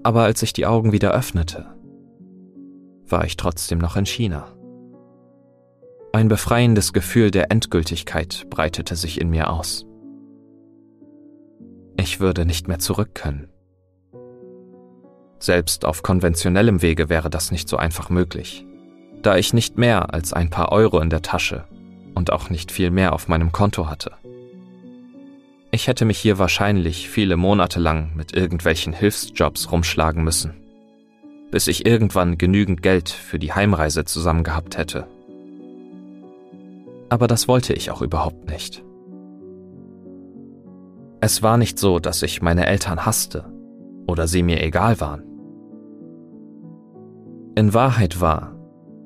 Aber 0.02 0.24
als 0.24 0.42
ich 0.42 0.54
die 0.54 0.66
Augen 0.66 0.92
wieder 0.92 1.12
öffnete, 1.12 1.68
war 3.06 3.26
ich 3.26 3.38
trotzdem 3.38 3.78
noch 3.78 3.96
in 3.96 4.08
China. 4.08 4.57
Ein 6.18 6.30
befreiendes 6.30 6.94
Gefühl 6.94 7.30
der 7.30 7.52
Endgültigkeit 7.52 8.48
breitete 8.50 8.96
sich 8.96 9.22
in 9.22 9.30
mir 9.30 9.52
aus. 9.52 9.86
Ich 11.96 12.20
würde 12.20 12.44
nicht 12.44 12.68
mehr 12.68 12.80
zurück 12.80 13.14
können. 13.14 13.50
Selbst 15.38 15.86
auf 15.86 16.02
konventionellem 16.02 16.82
Wege 16.82 17.10
wäre 17.10 17.30
das 17.30 17.52
nicht 17.52 17.70
so 17.70 17.78
einfach 17.78 18.10
möglich, 18.10 18.66
da 19.22 19.38
ich 19.38 19.54
nicht 19.54 19.78
mehr 19.78 20.12
als 20.12 20.34
ein 20.34 20.50
paar 20.50 20.72
Euro 20.72 21.02
in 21.02 21.12
der 21.12 21.22
Tasche 21.22 21.66
und 22.16 22.34
auch 22.34 22.50
nicht 22.50 22.72
viel 22.72 22.90
mehr 22.90 23.14
auf 23.14 23.28
meinem 23.28 23.52
Konto 23.52 23.88
hatte. 23.88 24.14
Ich 25.70 25.86
hätte 25.86 26.04
mich 26.04 26.18
hier 26.18 26.40
wahrscheinlich 26.40 27.10
viele 27.10 27.38
Monate 27.38 27.80
lang 27.80 28.16
mit 28.16 28.34
irgendwelchen 28.34 28.92
Hilfsjobs 28.92 29.72
rumschlagen 29.72 30.24
müssen, 30.24 30.56
bis 31.52 31.68
ich 31.68 31.86
irgendwann 31.86 32.40
genügend 32.40 32.82
Geld 32.82 33.10
für 33.10 33.38
die 33.38 33.54
Heimreise 33.54 34.04
zusammengehabt 34.04 34.80
hätte 34.80 35.06
aber 37.10 37.28
das 37.28 37.48
wollte 37.48 37.74
ich 37.74 37.92
auch 37.92 38.02
überhaupt 38.02 38.50
nicht. 38.50 38.84
Es 41.20 41.42
war 41.42 41.58
nicht 41.58 41.80
so, 41.80 42.00
dass 42.00 42.22
ich 42.22 42.42
meine 42.42 42.68
Eltern 42.68 43.06
hasste 43.06 43.52
oder 44.08 44.28
sie 44.28 44.44
mir 44.44 44.64
egal 44.64 45.00
waren. 45.02 45.24
In 47.56 47.74
Wahrheit 47.74 48.22
war, 48.22 48.56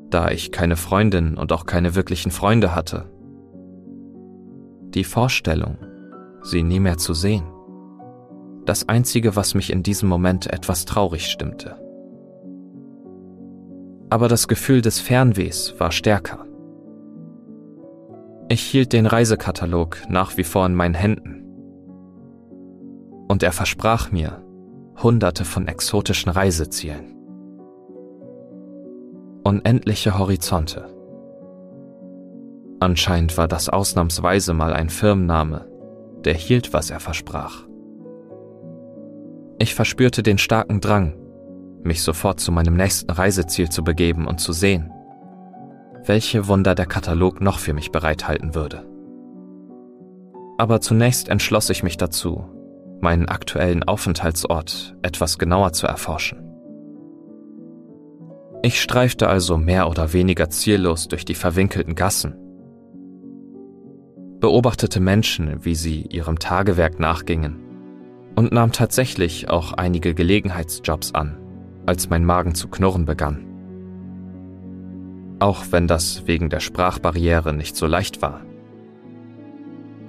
da 0.10 0.30
ich 0.30 0.52
keine 0.52 0.76
Freundin 0.76 1.38
und 1.38 1.54
auch 1.54 1.66
keine 1.66 1.96
wirklichen 1.96 2.32
Freunde 2.32 2.76
hatte, 2.76 3.06
die 4.94 5.06
Vorstellung, 5.06 5.78
sie 6.44 6.64
nie 6.64 6.82
mehr 6.82 6.98
zu 6.98 7.14
sehen, 7.14 7.46
das 8.66 8.90
Einzige, 8.90 9.36
was 9.36 9.56
mich 9.56 9.72
in 9.72 9.84
diesem 9.84 10.10
Moment 10.10 10.52
etwas 10.52 10.86
traurig 10.86 11.28
stimmte. 11.28 11.78
Aber 14.10 14.28
das 14.28 14.50
Gefühl 14.50 14.82
des 14.82 15.00
Fernwehs 15.00 15.74
war 15.80 15.92
stärker. 15.92 16.46
Ich 18.52 18.64
hielt 18.64 18.92
den 18.92 19.06
Reisekatalog 19.06 20.00
nach 20.10 20.36
wie 20.36 20.44
vor 20.44 20.66
in 20.66 20.76
meinen 20.76 20.94
Händen. 20.94 21.46
Und 23.30 23.44
er 23.44 23.54
versprach 23.54 24.12
mir 24.12 24.44
hunderte 25.02 25.46
von 25.46 25.70
exotischen 25.70 26.30
Reisezielen. 26.30 27.16
Unendliche 29.46 30.20
Horizonte. 30.20 30.94
Anscheinend 32.82 33.38
war 33.38 33.48
das 33.48 33.70
ausnahmsweise 33.70 34.54
mal 34.54 34.74
ein 34.74 34.90
Firmenname, 34.90 35.66
der 36.26 36.34
hielt, 36.34 36.74
was 36.74 36.90
er 36.90 37.00
versprach. 37.00 37.66
Ich 39.60 39.76
verspürte 39.76 40.24
den 40.24 40.38
starken 40.38 40.82
Drang, 40.82 41.14
mich 41.84 42.04
sofort 42.04 42.42
zu 42.42 42.52
meinem 42.52 42.76
nächsten 42.76 43.12
Reiseziel 43.12 43.70
zu 43.70 43.82
begeben 43.82 44.28
und 44.28 44.42
zu 44.42 44.52
sehen, 44.52 44.92
welche 46.06 46.48
Wunder 46.48 46.76
der 46.76 46.86
Katalog 46.86 47.42
noch 47.42 47.60
für 47.60 47.74
mich 47.74 47.92
bereithalten 47.92 48.56
würde. 48.56 48.86
Aber 50.58 50.82
zunächst 50.82 51.30
entschloss 51.30 51.70
ich 51.70 51.84
mich 51.84 51.98
dazu, 51.98 52.46
meinen 53.00 53.28
aktuellen 53.28 53.84
Aufenthaltsort 53.84 54.96
etwas 55.02 55.38
genauer 55.38 55.74
zu 55.74 55.88
erforschen. 55.88 56.44
Ich 58.64 58.80
streifte 58.80 59.28
also 59.28 59.58
mehr 59.58 59.90
oder 59.90 60.14
weniger 60.14 60.50
ziellos 60.50 61.08
durch 61.08 61.26
die 61.26 61.34
verwinkelten 61.34 61.96
Gassen, 61.96 62.36
beobachtete 64.40 65.00
Menschen, 65.00 65.66
wie 65.66 65.76
sie 65.76 66.04
ihrem 66.04 66.38
Tagewerk 66.38 67.00
nachgingen 67.00 67.58
und 68.36 68.52
nahm 68.52 68.72
tatsächlich 68.72 69.50
auch 69.50 69.74
einige 69.74 70.14
Gelegenheitsjobs 70.14 71.14
an, 71.14 71.38
als 71.86 72.10
mein 72.10 72.24
Magen 72.24 72.54
zu 72.54 72.68
knurren 72.68 73.06
begann 73.06 73.51
auch 75.42 75.66
wenn 75.72 75.88
das 75.88 76.28
wegen 76.28 76.50
der 76.50 76.60
Sprachbarriere 76.60 77.54
nicht 77.54 77.76
so 77.76 77.88
leicht 77.88 78.22
war. 78.22 78.42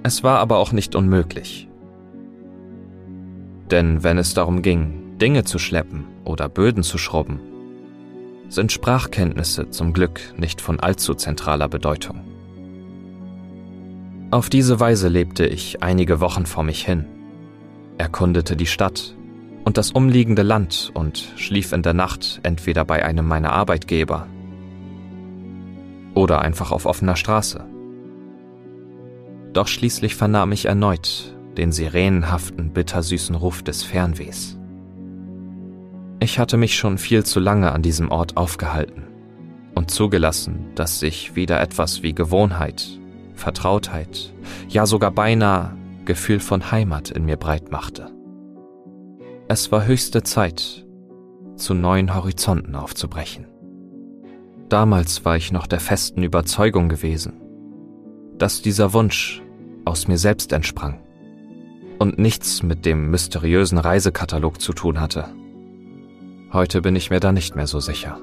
Es 0.03 0.23
war 0.23 0.39
aber 0.39 0.57
auch 0.57 0.71
nicht 0.71 0.95
unmöglich. 0.95 1.67
Denn 3.71 4.03
wenn 4.03 4.17
es 4.17 4.33
darum 4.33 4.61
ging, 4.61 5.17
Dinge 5.17 5.43
zu 5.43 5.57
schleppen 5.57 6.05
oder 6.23 6.49
Böden 6.49 6.83
zu 6.83 6.97
schrubben, 6.97 7.39
sind 8.49 8.71
Sprachkenntnisse 8.71 9.71
zum 9.71 9.93
Glück 9.93 10.19
nicht 10.37 10.61
von 10.61 10.79
allzu 10.79 11.15
zentraler 11.15 11.67
Bedeutung. 11.67 12.21
Auf 14.29 14.49
diese 14.49 14.79
Weise 14.79 15.07
lebte 15.07 15.47
ich 15.47 15.81
einige 15.81 16.19
Wochen 16.19 16.45
vor 16.45 16.63
mich 16.63 16.85
hin, 16.85 17.05
erkundete 17.97 18.55
die 18.55 18.67
Stadt 18.67 19.15
und 19.63 19.77
das 19.77 19.91
umliegende 19.91 20.43
Land 20.43 20.91
und 20.93 21.33
schlief 21.37 21.71
in 21.71 21.81
der 21.81 21.93
Nacht 21.93 22.39
entweder 22.43 22.85
bei 22.85 23.03
einem 23.03 23.27
meiner 23.27 23.53
Arbeitgeber 23.53 24.27
oder 26.13 26.41
einfach 26.41 26.71
auf 26.71 26.85
offener 26.85 27.15
Straße. 27.15 27.65
Doch 29.53 29.67
schließlich 29.67 30.15
vernahm 30.15 30.51
ich 30.51 30.65
erneut 30.65 31.33
den 31.57 31.71
sirenenhaften, 31.71 32.71
bittersüßen 32.71 33.35
Ruf 33.35 33.61
des 33.63 33.83
Fernwehs. 33.83 34.57
Ich 36.19 36.39
hatte 36.39 36.57
mich 36.57 36.75
schon 36.75 36.97
viel 36.97 37.23
zu 37.25 37.39
lange 37.39 37.71
an 37.71 37.81
diesem 37.81 38.09
Ort 38.09 38.37
aufgehalten 38.37 39.03
und 39.75 39.91
zugelassen, 39.91 40.67
dass 40.75 40.99
sich 40.99 41.35
wieder 41.35 41.59
etwas 41.61 42.01
wie 42.01 42.15
Gewohnheit, 42.15 42.99
Vertrautheit, 43.35 44.33
ja 44.69 44.85
sogar 44.85 45.11
beinahe 45.11 45.75
Gefühl 46.05 46.39
von 46.39 46.71
Heimat 46.71 47.11
in 47.11 47.25
mir 47.25 47.37
breit 47.37 47.71
machte. 47.71 48.11
Es 49.47 49.71
war 49.71 49.85
höchste 49.85 50.23
Zeit, 50.23 50.85
zu 51.55 51.73
neuen 51.73 52.15
Horizonten 52.15 52.75
aufzubrechen. 52.75 53.52
Damals 54.73 55.23
war 55.23 55.37
ich 55.37 55.51
noch 55.51 55.67
der 55.67 55.79
festen 55.79 56.23
Überzeugung 56.23 56.89
gewesen, 56.89 57.33
dass 58.39 58.63
dieser 58.63 58.91
Wunsch 58.91 59.43
aus 59.85 60.07
mir 60.07 60.17
selbst 60.17 60.51
entsprang 60.51 60.99
und 61.99 62.17
nichts 62.17 62.63
mit 62.63 62.83
dem 62.83 63.11
mysteriösen 63.11 63.77
Reisekatalog 63.77 64.59
zu 64.59 64.73
tun 64.73 64.99
hatte. 64.99 65.29
Heute 66.51 66.81
bin 66.81 66.95
ich 66.95 67.11
mir 67.11 67.19
da 67.19 67.31
nicht 67.31 67.55
mehr 67.55 67.67
so 67.67 67.79
sicher. 67.79 68.17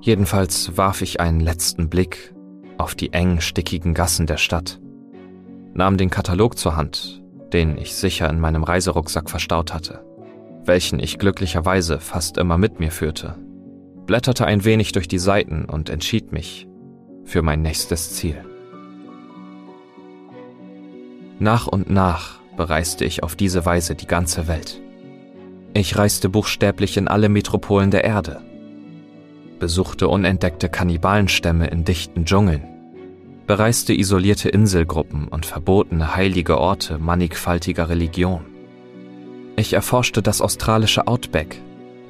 Jedenfalls 0.00 0.76
warf 0.76 1.02
ich 1.02 1.18
einen 1.18 1.40
letzten 1.40 1.88
Blick 1.90 2.32
auf 2.78 2.94
die 2.94 3.12
engen, 3.12 3.40
stickigen 3.40 3.94
Gassen 3.94 4.28
der 4.28 4.36
Stadt, 4.36 4.78
nahm 5.74 5.96
den 5.96 6.10
Katalog 6.10 6.56
zur 6.56 6.76
Hand, 6.76 7.20
den 7.52 7.78
ich 7.78 7.96
sicher 7.96 8.30
in 8.30 8.38
meinem 8.38 8.62
Reiserucksack 8.62 9.28
verstaut 9.28 9.74
hatte, 9.74 10.04
welchen 10.64 11.00
ich 11.00 11.18
glücklicherweise 11.18 11.98
fast 11.98 12.38
immer 12.38 12.58
mit 12.58 12.78
mir 12.78 12.92
führte, 12.92 13.41
blätterte 14.06 14.46
ein 14.46 14.64
wenig 14.64 14.92
durch 14.92 15.08
die 15.08 15.18
Seiten 15.18 15.64
und 15.64 15.90
entschied 15.90 16.32
mich 16.32 16.66
für 17.24 17.42
mein 17.42 17.62
nächstes 17.62 18.14
Ziel. 18.14 18.44
Nach 21.38 21.66
und 21.66 21.90
nach 21.90 22.40
bereiste 22.56 23.04
ich 23.04 23.22
auf 23.22 23.36
diese 23.36 23.64
Weise 23.64 23.94
die 23.94 24.06
ganze 24.06 24.46
Welt. 24.48 24.80
Ich 25.74 25.96
reiste 25.96 26.28
buchstäblich 26.28 26.96
in 26.96 27.08
alle 27.08 27.28
Metropolen 27.28 27.90
der 27.90 28.04
Erde, 28.04 28.42
besuchte 29.58 30.08
unentdeckte 30.08 30.68
Kannibalenstämme 30.68 31.66
in 31.68 31.84
dichten 31.84 32.26
Dschungeln, 32.26 32.62
bereiste 33.46 33.94
isolierte 33.94 34.48
Inselgruppen 34.48 35.28
und 35.28 35.46
verbotene 35.46 36.14
heilige 36.14 36.58
Orte 36.58 36.98
mannigfaltiger 36.98 37.88
Religion. 37.88 38.44
Ich 39.56 39.72
erforschte 39.72 40.22
das 40.22 40.40
australische 40.40 41.06
Outback 41.06 41.60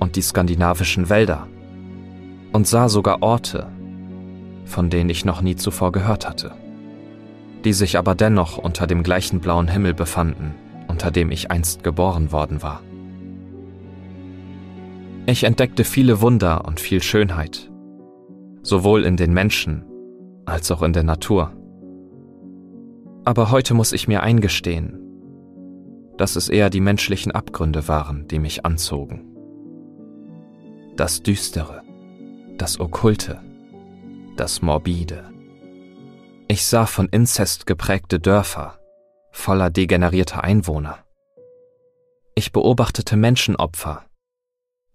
und 0.01 0.17
die 0.17 0.23
skandinavischen 0.23 1.09
Wälder 1.09 1.47
und 2.53 2.67
sah 2.67 2.89
sogar 2.89 3.23
Orte, 3.23 3.69
von 4.65 4.91
denen 4.91 5.11
ich 5.11 5.25
noch 5.25 5.41
nie 5.43 5.57
zuvor 5.57 5.93
gehört 5.93 6.29
hatte 6.29 6.53
die 7.65 7.73
sich 7.73 7.97
aber 7.97 8.15
dennoch 8.15 8.59
unter 8.59 8.87
dem 8.87 9.03
gleichen 9.03 9.41
blauen 9.41 9.69
Himmel 9.69 9.95
befanden, 9.95 10.55
unter 10.89 11.11
dem 11.11 11.31
ich 11.31 11.51
einst 11.51 11.85
geboren 11.85 12.33
worden 12.33 12.63
war. 12.63 12.83
Ich 15.27 15.45
entdeckte 15.45 15.85
viele 15.85 16.21
Wunder 16.21 16.65
und 16.65 16.81
viel 16.81 17.03
Schönheit, 17.03 17.71
sowohl 18.63 19.05
in 19.05 19.17
den 19.17 19.33
Menschen 19.33 19.85
als 20.45 20.71
auch 20.71 20.83
in 20.83 20.93
der 20.93 21.05
Natur. 21.05 21.53
Aber 23.25 23.53
heute 23.53 23.75
muss 23.75 23.93
ich 23.93 24.09
mir 24.09 24.23
eingestehen, 24.23 24.99
dass 26.19 26.35
es 26.35 26.49
eher 26.49 26.71
die 26.71 26.81
menschlichen 26.81 27.31
Abgründe 27.31 27.87
waren, 27.87 28.27
die 28.27 28.41
mich 28.41 28.67
anzogen. 28.67 29.25
Das 30.97 31.23
Düstere, 31.23 31.83
das 32.59 32.79
Okkulte, 32.81 33.41
das 34.37 34.63
Morbide. 34.63 35.31
Ich 36.49 36.67
sah 36.67 36.87
von 36.87 37.09
Inzest 37.09 37.67
geprägte 37.67 38.21
Dörfer, 38.21 38.79
voller 39.31 39.71
degenerierter 39.71 40.45
Einwohner. 40.45 40.99
Ich 42.35 42.53
beobachtete 42.53 43.17
Menschenopfer, 43.17 44.05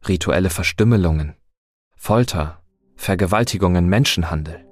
rituelle 0.08 0.50
Verstümmelungen, 0.50 1.36
Folter, 1.96 2.62
Vergewaltigungen, 2.96 3.88
Menschenhandel. 3.88 4.66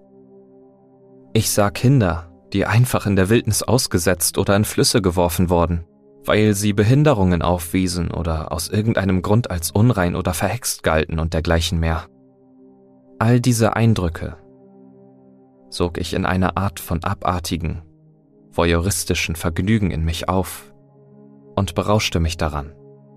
Ich 1.34 1.50
sah 1.50 1.70
Kinder, 1.70 2.32
die 2.54 2.66
einfach 2.66 3.06
in 3.06 3.16
der 3.16 3.30
Wildnis 3.30 3.64
ausgesetzt 3.64 4.38
oder 4.38 4.56
in 4.56 4.66
Flüsse 4.66 5.02
geworfen 5.02 5.50
wurden, 5.50 5.86
weil 6.24 6.54
sie 6.54 6.74
Behinderungen 6.74 7.42
aufwiesen 7.42 8.12
oder 8.12 8.52
aus 8.52 8.70
irgendeinem 8.70 9.22
Grund 9.22 9.52
als 9.52 9.72
unrein 9.72 10.16
oder 10.16 10.34
verhext 10.34 10.84
galten 10.84 11.20
und 11.20 11.34
dergleichen 11.34 11.80
mehr. 11.80 12.08
All 13.18 13.40
diese 13.40 13.78
Eindrücke 13.78 14.36
sog 15.70 15.98
ich 15.98 16.14
in 16.14 16.26
eine 16.26 16.58
Art 16.58 16.82
von 16.82 17.02
abartigen, 17.02 17.82
voyeuristischen 18.52 19.36
Vergnügen 19.36 19.90
in 19.90 20.04
mich 20.04 20.28
auf 20.28 20.74
und 21.56 21.76
berauschte 21.76 22.20
mich 22.20 22.36
daran 22.36 22.74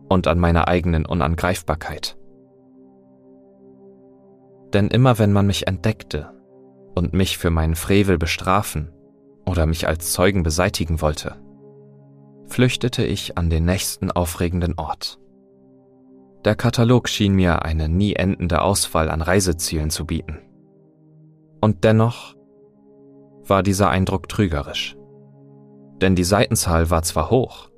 und 0.09 0.29
an 0.29 0.39
meiner 0.39 0.69
eigenen 0.69 1.05
Unangreifbarkeit. 1.05 2.17
Denn 4.73 4.87
immer 4.89 5.19
wenn 5.19 5.33
man 5.33 5.47
mich 5.47 5.67
entdeckte 5.67 6.31
und 6.95 7.13
mich 7.13 7.37
für 7.37 7.51
meinen 7.51 7.75
Frevel 7.75 8.19
bestrafen 8.19 8.93
oder 9.47 9.67
mich 9.67 9.89
als 9.89 10.13
Zeugen 10.13 10.45
beseitigen 10.45 11.01
wollte, 11.01 11.37
flüchtete 12.47 13.05
ich 13.05 13.37
an 13.37 13.51
den 13.51 13.65
nächsten 13.65 14.13
aufregenden 14.13 14.75
Ort. 14.77 15.19
Der 16.45 16.55
Katalog 16.55 17.09
schien 17.09 17.35
mir 17.35 17.63
eine 17.65 17.89
nie 17.89 18.15
endende 18.15 18.63
Auswahl 18.63 19.11
an 19.11 19.23
Reisezielen 19.23 19.91
zu 19.91 20.07
bieten. 20.07 20.39
Und 21.61 21.83
dennoch 21.83 22.37
war 23.45 23.63
dieser 23.63 23.91
Eindruck 23.91 24.29
trügerisch. 24.29 24.97
Denn 26.01 26.15
die 26.15 26.25
Seitenzahl 26.25 26.91
war 26.91 27.03
zwar 27.03 27.31
hoch, 27.31 27.71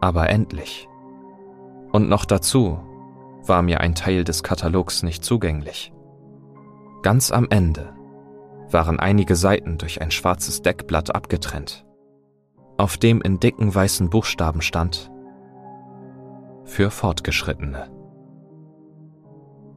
aber 0.00 0.30
endlich. 0.30 0.88
Und 1.92 2.08
noch 2.08 2.24
dazu 2.24 2.78
war 3.44 3.62
mir 3.62 3.80
ein 3.80 3.96
Teil 3.96 4.22
des 4.22 4.44
Katalogs 4.44 5.02
nicht 5.02 5.24
zugänglich. 5.24 5.92
Ganz 7.02 7.32
am 7.32 7.48
Ende 7.50 7.92
waren 8.70 9.00
einige 9.00 9.34
Seiten 9.34 9.76
durch 9.76 10.00
ein 10.00 10.12
schwarzes 10.12 10.62
Deckblatt 10.62 11.12
abgetrennt, 11.12 11.84
auf 12.78 12.96
dem 12.96 13.20
in 13.22 13.40
dicken 13.40 13.74
weißen 13.74 14.08
Buchstaben 14.08 14.62
stand 14.62 15.09
für 16.70 16.90
Fortgeschrittene. 16.90 17.90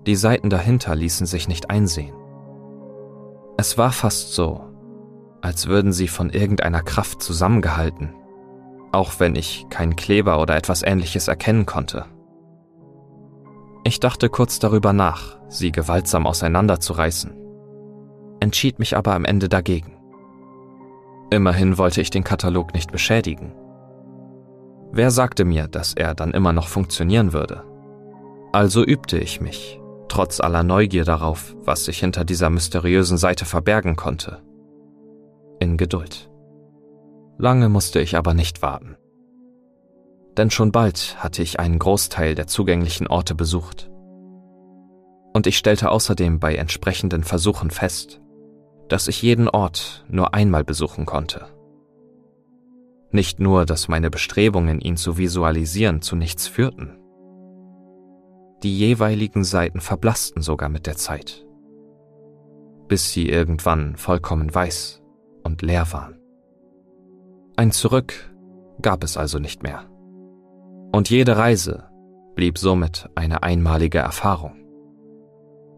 Die 0.06 0.16
Seiten 0.16 0.52
dahinter 0.52 0.96
ließen 0.96 1.26
sich 1.26 1.48
nicht 1.48 1.70
einsehen. 1.72 2.16
Es 3.58 3.78
war 3.80 3.92
fast 3.92 4.34
so, 4.34 4.62
als 5.42 5.68
würden 5.68 5.92
sie 5.92 6.08
von 6.08 6.30
irgendeiner 6.30 6.84
Kraft 6.84 7.22
zusammengehalten, 7.24 8.14
auch 8.92 9.20
wenn 9.20 9.36
ich 9.36 9.66
keinen 9.70 9.96
Kleber 9.96 10.40
oder 10.40 10.56
etwas 10.56 10.84
ähnliches 10.84 11.28
erkennen 11.28 11.66
konnte. 11.66 12.06
Ich 13.84 14.00
dachte 14.00 14.30
kurz 14.30 14.60
darüber 14.60 14.94
nach, 14.94 15.40
sie 15.50 15.72
gewaltsam 15.72 16.28
auseinanderzureißen, 16.28 17.36
entschied 18.40 18.78
mich 18.78 18.96
aber 18.96 19.16
am 19.16 19.26
Ende 19.26 19.50
dagegen. 19.50 19.98
Immerhin 21.32 21.80
wollte 21.80 22.02
ich 22.02 22.12
den 22.12 22.24
Katalog 22.24 22.76
nicht 22.76 22.92
beschädigen. 22.92 23.54
Wer 24.96 25.10
sagte 25.10 25.44
mir, 25.44 25.68
dass 25.68 25.96
er 25.96 26.14
dann 26.14 26.32
immer 26.32 26.54
noch 26.54 26.68
funktionieren 26.68 27.34
würde? 27.34 27.64
Also 28.52 28.86
übte 28.86 29.18
ich 29.18 29.42
mich, 29.42 29.82
trotz 30.08 30.40
aller 30.40 30.62
Neugier 30.62 31.04
darauf, 31.04 31.56
was 31.64 31.86
sich 31.86 31.98
hinter 32.00 32.24
dieser 32.24 32.52
mysteriösen 32.52 33.18
Seite 33.18 33.46
verbergen 33.46 33.96
konnte 33.96 34.44
in 35.60 35.78
Geduld. 35.78 36.30
Lange 37.40 37.70
musste 37.70 38.00
ich 38.02 38.16
aber 38.18 38.34
nicht 38.34 38.62
warten. 38.62 38.96
Denn 40.38 40.52
schon 40.52 40.72
bald 40.72 41.16
hatte 41.24 41.42
ich 41.42 41.60
einen 41.60 41.80
Großteil 41.80 42.36
der 42.36 42.48
zugänglichen 42.48 43.08
Orte 43.08 43.34
besucht. 43.34 43.90
Und 45.34 45.48
ich 45.48 45.58
stellte 45.58 45.90
außerdem 45.90 46.40
bei 46.40 46.56
entsprechenden 46.56 47.24
Versuchen 47.24 47.72
fest, 47.72 48.22
dass 48.90 49.08
ich 49.08 49.22
jeden 49.22 49.50
Ort 49.50 50.06
nur 50.08 50.34
einmal 50.36 50.64
besuchen 50.64 51.06
konnte. 51.06 51.48
Nicht 53.14 53.40
nur, 53.40 53.68
dass 53.68 53.88
meine 53.88 54.10
Bestrebungen, 54.10 54.82
ihn 54.82 54.98
zu 54.98 55.20
visualisieren, 55.20 56.02
zu 56.02 56.16
nichts 56.16 56.48
führten. 56.48 56.98
Die 58.64 58.76
jeweiligen 58.76 59.44
Seiten 59.44 59.82
verblassten 59.82 60.42
sogar 60.42 60.68
mit 60.68 60.88
der 60.88 60.96
Zeit, 60.96 61.46
bis 62.88 63.12
sie 63.12 63.30
irgendwann 63.30 63.98
vollkommen 63.98 64.54
weiß 64.54 65.04
und 65.44 65.62
leer 65.62 65.94
waren. 65.94 66.20
Ein 67.56 67.72
Zurück 67.72 68.34
gab 68.82 69.04
es 69.04 69.16
also 69.16 69.38
nicht 69.38 69.62
mehr. 69.62 69.86
Und 70.92 71.12
jede 71.12 71.38
Reise 71.38 71.90
blieb 72.34 72.58
somit 72.58 73.10
eine 73.14 73.44
einmalige 73.44 74.00
Erfahrung. 74.00 74.56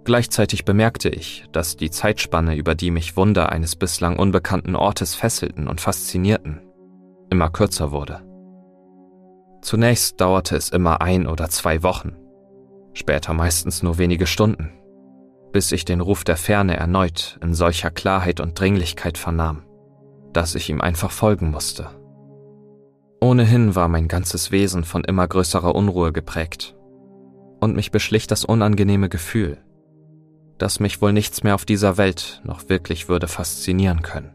Gleichzeitig 0.05 0.63
bemerkte 0.63 1.09
ich, 1.09 1.45
dass 1.51 1.75
die 1.75 1.91
Zeitspanne, 1.91 2.55
über 2.55 2.75
die 2.75 2.91
mich 2.91 3.17
Wunder 3.17 3.51
eines 3.51 3.75
bislang 3.75 4.17
unbekannten 4.17 4.77
Ortes 4.77 5.15
fesselten 5.15 5.67
und 5.67 5.81
faszinierten, 5.81 6.61
immer 7.29 7.49
kürzer 7.49 7.91
wurde. 7.91 8.21
Zunächst 9.61 10.21
dauerte 10.21 10.55
es 10.55 10.69
immer 10.69 11.01
ein 11.01 11.25
oder 11.27 11.49
zwei 11.49 11.81
Wochen, 11.83 12.15
später 12.93 13.33
meistens 13.33 13.81
nur 13.81 13.97
wenige 13.97 14.27
Stunden, 14.27 14.71
bis 15.51 15.71
ich 15.71 15.85
den 15.85 16.01
Ruf 16.01 16.23
der 16.23 16.37
Ferne 16.37 16.77
erneut 16.77 17.39
in 17.41 17.53
solcher 17.53 17.89
Klarheit 17.89 18.39
und 18.39 18.59
Dringlichkeit 18.59 19.17
vernahm, 19.17 19.63
dass 20.33 20.53
ich 20.55 20.69
ihm 20.69 20.81
einfach 20.81 21.11
folgen 21.11 21.49
musste. 21.49 21.89
Ohnehin 23.21 23.73
war 23.73 23.87
mein 23.87 24.07
ganzes 24.07 24.51
Wesen 24.51 24.83
von 24.83 25.03
immer 25.03 25.27
größerer 25.27 25.73
Unruhe 25.73 26.11
geprägt, 26.11 26.75
und 27.59 27.75
mich 27.75 27.89
beschlich 27.89 28.27
das 28.27 28.45
unangenehme 28.45 29.09
Gefühl, 29.09 29.57
dass 30.57 30.79
mich 30.79 31.01
wohl 31.01 31.13
nichts 31.13 31.43
mehr 31.43 31.55
auf 31.55 31.65
dieser 31.65 31.97
Welt 31.97 32.41
noch 32.43 32.69
wirklich 32.69 33.09
würde 33.09 33.27
faszinieren 33.27 34.01
können. 34.01 34.34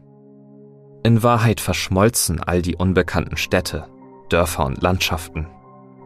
In 1.03 1.23
Wahrheit 1.23 1.59
verschmolzen 1.59 2.39
all 2.39 2.61
die 2.61 2.75
unbekannten 2.75 3.35
Städte, 3.35 3.87
Dörfer 4.29 4.65
und 4.65 4.81
Landschaften, 4.81 5.47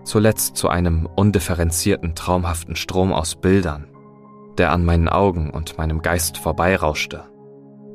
zuletzt 0.04 0.56
zu 0.56 0.70
einem 0.70 1.06
undifferenzierten, 1.06 2.16
traumhaften 2.16 2.78
Strom 2.78 3.12
aus 3.12 3.36
Bildern, 3.36 3.90
der 4.58 4.72
an 4.72 4.86
meinen 4.86 5.10
Augen 5.10 5.50
und 5.50 5.78
meinem 5.78 6.02
Geist 6.02 6.38
vorbeirauschte, 6.38 7.26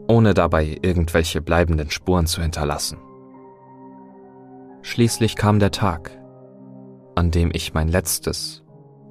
ohne 0.08 0.34
dabei 0.34 0.78
irgendwelche 0.82 1.40
bleibenden 1.40 1.90
Spuren 1.90 2.26
zu 2.26 2.42
hinterlassen. 2.42 2.98
Schließlich 4.82 5.36
kam 5.36 5.58
der 5.58 5.70
Tag, 5.70 6.10
an 7.14 7.30
dem 7.30 7.50
ich 7.52 7.72
mein 7.72 7.88
letztes, 7.88 8.62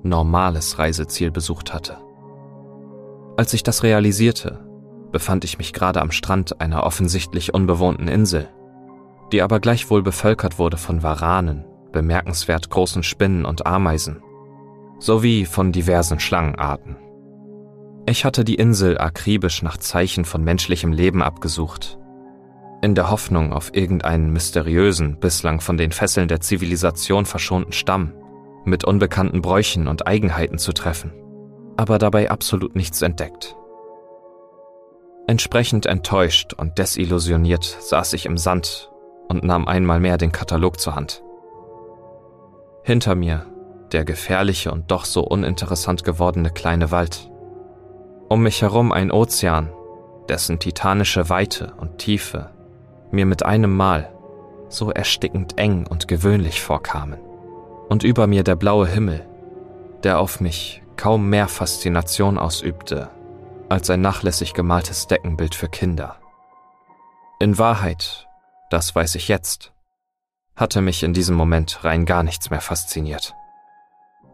normales 0.03 0.77
Reiseziel 0.77 1.31
besucht 1.31 1.73
hatte. 1.73 1.97
Als 3.35 3.53
ich 3.53 3.63
das 3.63 3.81
realisierte, 3.81 4.68
befand 5.11 5.43
ich 5.43 5.57
mich 5.57 5.73
gerade 5.73 6.01
am 6.01 6.11
Strand 6.11 6.61
einer 6.61 6.83
offensichtlich 6.83 7.53
unbewohnten 7.53 8.07
Insel, 8.07 8.47
die 9.31 9.41
aber 9.41 9.59
gleichwohl 9.59 10.01
bevölkert 10.01 10.59
wurde 10.59 10.77
von 10.77 11.03
Waranen, 11.03 11.65
bemerkenswert 11.91 12.69
großen 12.69 13.03
Spinnen 13.03 13.45
und 13.45 13.65
Ameisen, 13.65 14.21
sowie 14.99 15.45
von 15.45 15.71
diversen 15.71 16.19
Schlangenarten. 16.19 16.97
Ich 18.05 18.25
hatte 18.25 18.43
die 18.43 18.55
Insel 18.55 18.97
akribisch 18.97 19.61
nach 19.61 19.77
Zeichen 19.77 20.25
von 20.25 20.43
menschlichem 20.43 20.93
Leben 20.93 21.21
abgesucht, 21.21 21.97
in 22.81 22.95
der 22.95 23.09
Hoffnung 23.09 23.51
auf 23.51 23.75
irgendeinen 23.75 24.31
mysteriösen, 24.31 25.19
bislang 25.19 25.59
von 25.59 25.77
den 25.77 25.91
Fesseln 25.91 26.27
der 26.27 26.39
Zivilisation 26.39 27.25
verschonten 27.25 27.73
Stamm 27.73 28.13
mit 28.65 28.85
unbekannten 28.85 29.41
Bräuchen 29.41 29.87
und 29.87 30.05
Eigenheiten 30.07 30.57
zu 30.57 30.73
treffen 30.73 31.11
aber 31.79 31.97
dabei 31.97 32.29
absolut 32.29 32.75
nichts 32.75 33.01
entdeckt. 33.01 33.55
Entsprechend 35.29 35.85
enttäuscht 35.85 36.55
und 36.55 36.79
desillusioniert 36.79 37.63
saß 37.63 38.13
ich 38.13 38.25
im 38.25 38.35
Sand 38.39 38.89
und 39.27 39.43
nahm 39.43 39.67
einmal 39.67 39.99
mehr 39.99 40.17
den 40.17 40.31
Katalog 40.31 40.79
zur 40.79 40.95
Hand. 40.95 41.21
Hinter 42.81 43.13
mir 43.13 43.45
der 43.91 44.05
gefährliche 44.05 44.71
und 44.71 44.89
doch 44.89 45.05
so 45.05 45.21
uninteressant 45.21 46.03
gewordene 46.03 46.49
kleine 46.49 46.89
Wald. 46.89 47.29
Um 48.27 48.41
mich 48.41 48.63
herum 48.63 48.91
ein 48.91 49.11
Ozean, 49.11 49.69
dessen 50.27 50.57
titanische 50.57 51.29
Weite 51.29 51.73
und 51.77 51.99
Tiefe 51.99 52.49
mir 53.11 53.27
mit 53.27 53.45
einem 53.45 53.77
Mal 53.77 54.11
so 54.67 54.89
erstickend 54.89 55.59
eng 55.59 55.85
und 55.85 56.07
gewöhnlich 56.07 56.59
vorkamen. 56.59 57.19
Und 57.87 58.01
über 58.01 58.25
mir 58.25 58.43
der 58.43 58.55
blaue 58.55 58.87
Himmel, 58.87 59.27
der 60.01 60.19
auf 60.19 60.39
mich 60.39 60.81
kaum 60.97 61.29
mehr 61.29 61.47
Faszination 61.47 62.39
ausübte 62.39 63.11
als 63.69 63.89
ein 63.89 64.01
nachlässig 64.01 64.53
gemaltes 64.53 65.07
Deckenbild 65.07 65.55
für 65.55 65.69
Kinder. 65.69 66.17
In 67.39 67.57
Wahrheit, 67.57 68.27
das 68.69 68.93
weiß 68.95 69.15
ich 69.15 69.27
jetzt, 69.27 69.71
hatte 70.55 70.81
mich 70.81 71.03
in 71.03 71.13
diesem 71.13 71.35
Moment 71.35 71.83
rein 71.83 72.05
gar 72.05 72.23
nichts 72.23 72.49
mehr 72.49 72.61
fasziniert. 72.61 73.33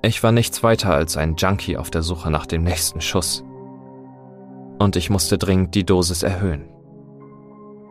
Ich 0.01 0.23
war 0.23 0.31
nichts 0.31 0.63
weiter 0.63 0.93
als 0.93 1.17
ein 1.17 1.35
Junkie 1.35 1.77
auf 1.77 1.91
der 1.91 2.01
Suche 2.01 2.31
nach 2.31 2.45
dem 2.45 2.63
nächsten 2.63 3.01
Schuss. 3.01 3.43
Und 4.79 4.95
ich 4.95 5.09
musste 5.09 5.37
dringend 5.37 5.75
die 5.75 5.85
Dosis 5.85 6.23
erhöhen. 6.23 6.69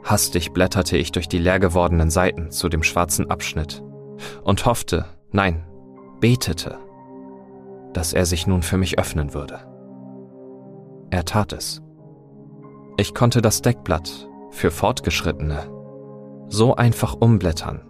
Hastig 0.05 0.53
blätterte 0.53 0.97
ich 0.97 1.13
durch 1.13 1.29
die 1.29 1.39
leer 1.39 1.59
gewordenen 1.59 2.11
Seiten 2.11 2.51
zu 2.51 2.69
dem 2.69 2.83
schwarzen 2.83 3.31
Abschnitt 3.31 3.83
und 4.43 4.67
hoffte, 4.67 5.07
nein, 5.33 5.65
betete, 6.21 6.79
dass 7.93 8.13
er 8.13 8.27
sich 8.27 8.47
nun 8.47 8.63
für 8.63 8.77
mich 8.77 8.99
öffnen 8.99 9.35
würde. 9.35 9.74
Er 11.15 11.25
tat 11.25 11.53
es. 11.53 11.81
Ich 12.97 13.15
konnte 13.15 13.41
das 13.41 13.63
Deckblatt 13.63 14.29
für 14.51 14.73
Fortgeschrittene 14.73 15.71
so 16.49 16.75
einfach 16.75 17.15
umblättern, 17.15 17.83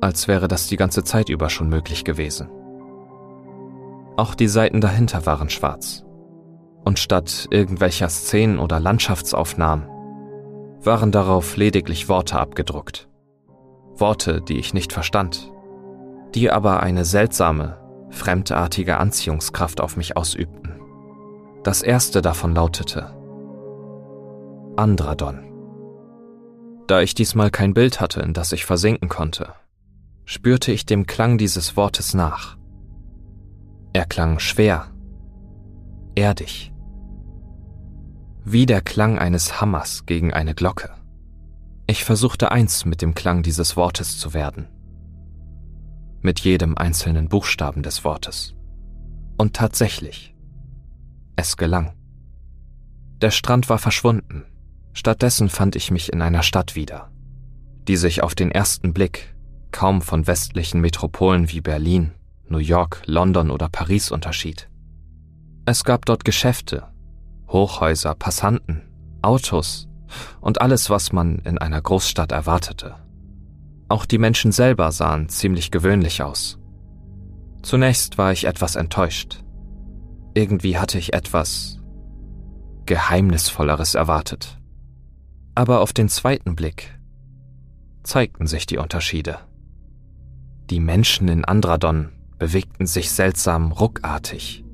als 0.00 0.28
wäre 0.28 0.48
das 0.48 0.66
die 0.68 0.78
ganze 0.78 1.04
Zeit 1.04 1.28
über 1.28 1.50
schon 1.50 1.68
möglich 1.68 2.04
gewesen. 2.04 2.48
Auch 4.16 4.34
die 4.34 4.48
Seiten 4.48 4.80
dahinter 4.80 5.26
waren 5.26 5.50
schwarz. 5.50 6.06
Und 6.86 6.98
statt 6.98 7.48
irgendwelcher 7.50 8.08
Szenen 8.08 8.58
oder 8.58 8.80
Landschaftsaufnahmen 8.80 9.86
waren 10.80 11.12
darauf 11.12 11.58
lediglich 11.58 12.08
Worte 12.08 12.38
abgedruckt. 12.38 13.10
Worte, 13.94 14.40
die 14.40 14.56
ich 14.56 14.72
nicht 14.72 14.94
verstand, 14.94 15.52
die 16.34 16.50
aber 16.50 16.82
eine 16.82 17.04
seltsame, 17.04 17.76
fremdartige 18.08 18.96
Anziehungskraft 18.96 19.82
auf 19.82 19.98
mich 19.98 20.16
ausübten. 20.16 20.63
Das 21.64 21.82
erste 21.82 22.22
davon 22.22 22.54
lautete 22.54 23.12
Andradon. 24.76 25.50
Da 26.86 27.00
ich 27.00 27.14
diesmal 27.14 27.50
kein 27.50 27.74
Bild 27.74 28.00
hatte, 28.00 28.20
in 28.20 28.34
das 28.34 28.52
ich 28.52 28.64
versinken 28.64 29.08
konnte, 29.08 29.54
spürte 30.24 30.70
ich 30.70 30.86
dem 30.86 31.06
Klang 31.06 31.38
dieses 31.38 31.76
Wortes 31.76 32.14
nach. 32.14 32.56
Er 33.92 34.04
klang 34.04 34.38
schwer, 34.38 34.92
erdig, 36.14 36.72
wie 38.44 38.66
der 38.66 38.82
Klang 38.82 39.18
eines 39.18 39.60
Hammers 39.60 40.06
gegen 40.06 40.32
eine 40.32 40.54
Glocke. 40.54 40.90
Ich 41.86 42.04
versuchte 42.04 42.52
eins 42.52 42.84
mit 42.84 43.02
dem 43.02 43.14
Klang 43.14 43.42
dieses 43.42 43.76
Wortes 43.76 44.18
zu 44.18 44.34
werden 44.34 44.68
mit 46.24 46.40
jedem 46.40 46.76
einzelnen 46.76 47.28
Buchstaben 47.28 47.82
des 47.82 48.02
Wortes. 48.02 48.54
Und 49.36 49.54
tatsächlich, 49.54 50.33
es 51.36 51.56
gelang. 51.56 51.92
Der 53.20 53.30
Strand 53.30 53.68
war 53.68 53.78
verschwunden, 53.78 54.44
stattdessen 54.92 55.48
fand 55.48 55.76
ich 55.76 55.90
mich 55.90 56.12
in 56.12 56.22
einer 56.22 56.42
Stadt 56.42 56.74
wieder, 56.74 57.10
die 57.88 57.96
sich 57.96 58.22
auf 58.22 58.34
den 58.34 58.50
ersten 58.50 58.92
Blick 58.92 59.34
kaum 59.72 60.02
von 60.02 60.26
westlichen 60.26 60.80
Metropolen 60.80 61.50
wie 61.50 61.60
Berlin, 61.60 62.12
New 62.48 62.58
York, 62.58 63.02
London 63.06 63.50
oder 63.50 63.68
Paris 63.68 64.10
unterschied. 64.10 64.68
Es 65.66 65.84
gab 65.84 66.04
dort 66.06 66.24
Geschäfte, 66.24 66.88
Hochhäuser, 67.48 68.14
Passanten, 68.14 68.82
Autos 69.22 69.88
und 70.40 70.60
alles, 70.60 70.90
was 70.90 71.12
man 71.12 71.38
in 71.40 71.58
einer 71.58 71.80
Großstadt 71.80 72.32
erwartete. 72.32 72.96
Auch 73.88 74.06
die 74.06 74.18
Menschen 74.18 74.52
selber 74.52 74.92
sahen 74.92 75.28
ziemlich 75.28 75.70
gewöhnlich 75.70 76.22
aus. 76.22 76.58
Zunächst 77.62 78.18
war 78.18 78.32
ich 78.32 78.44
etwas 78.44 78.76
enttäuscht. 78.76 79.43
Irgendwie 80.34 80.78
hatte 80.78 80.98
ich 80.98 81.14
etwas 81.14 81.78
Geheimnisvolleres 82.86 83.94
erwartet. 83.94 84.58
Aber 85.54 85.80
auf 85.80 85.92
den 85.92 86.08
zweiten 86.08 86.56
Blick 86.56 86.98
zeigten 88.02 88.48
sich 88.48 88.66
die 88.66 88.78
Unterschiede. 88.78 89.38
Die 90.70 90.80
Menschen 90.80 91.28
in 91.28 91.44
Andradon 91.44 92.10
bewegten 92.38 92.86
sich 92.86 93.12
seltsam 93.12 93.70
ruckartig, 93.70 94.64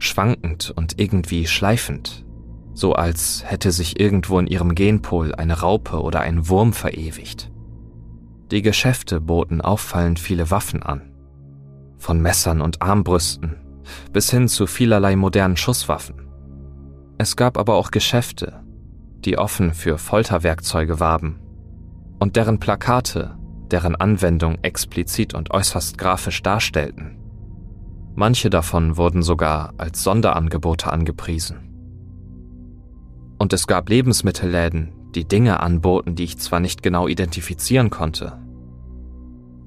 schwankend 0.00 0.72
und 0.74 0.98
irgendwie 0.98 1.46
schleifend, 1.46 2.26
so 2.72 2.94
als 2.94 3.44
hätte 3.46 3.70
sich 3.70 4.00
irgendwo 4.00 4.40
in 4.40 4.48
ihrem 4.48 4.74
Genpol 4.74 5.32
eine 5.34 5.60
Raupe 5.60 6.02
oder 6.02 6.22
ein 6.22 6.48
Wurm 6.48 6.72
verewigt. 6.72 7.52
Die 8.50 8.62
Geschäfte 8.62 9.20
boten 9.20 9.60
auffallend 9.60 10.18
viele 10.18 10.50
Waffen 10.50 10.82
an. 10.82 11.12
Von 11.98 12.20
Messern 12.20 12.60
und 12.60 12.82
Armbrüsten 12.82 13.63
bis 14.12 14.30
hin 14.30 14.48
zu 14.48 14.66
vielerlei 14.66 15.16
modernen 15.16 15.56
Schusswaffen. 15.56 16.28
Es 17.18 17.36
gab 17.36 17.58
aber 17.58 17.74
auch 17.74 17.90
Geschäfte, 17.90 18.64
die 19.24 19.38
offen 19.38 19.72
für 19.72 19.98
Folterwerkzeuge 19.98 21.00
warben 21.00 21.40
und 22.18 22.36
deren 22.36 22.58
Plakate 22.58 23.36
deren 23.74 23.96
Anwendung 23.96 24.58
explizit 24.62 25.34
und 25.34 25.50
äußerst 25.50 25.98
grafisch 25.98 26.42
darstellten. 26.42 27.16
Manche 28.14 28.50
davon 28.50 28.96
wurden 28.96 29.22
sogar 29.22 29.74
als 29.78 30.04
Sonderangebote 30.04 30.92
angepriesen. 30.92 31.56
Und 33.38 33.52
es 33.52 33.66
gab 33.66 33.88
Lebensmittelläden, 33.88 34.92
die 35.14 35.26
Dinge 35.26 35.58
anboten, 35.60 36.14
die 36.14 36.24
ich 36.24 36.38
zwar 36.38 36.60
nicht 36.60 36.82
genau 36.82 37.08
identifizieren 37.08 37.90
konnte, 37.90 38.38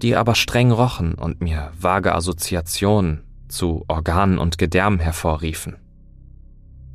die 0.02 0.16
aber 0.16 0.36
streng 0.36 0.72
rochen 0.72 1.16
und 1.16 1.42
mir 1.42 1.72
vage 1.78 2.16
Assoziationen 2.16 3.24
zu 3.48 3.86
Organen 3.88 4.38
und 4.38 4.58
Gedärmen 4.58 5.00
hervorriefen. 5.00 5.78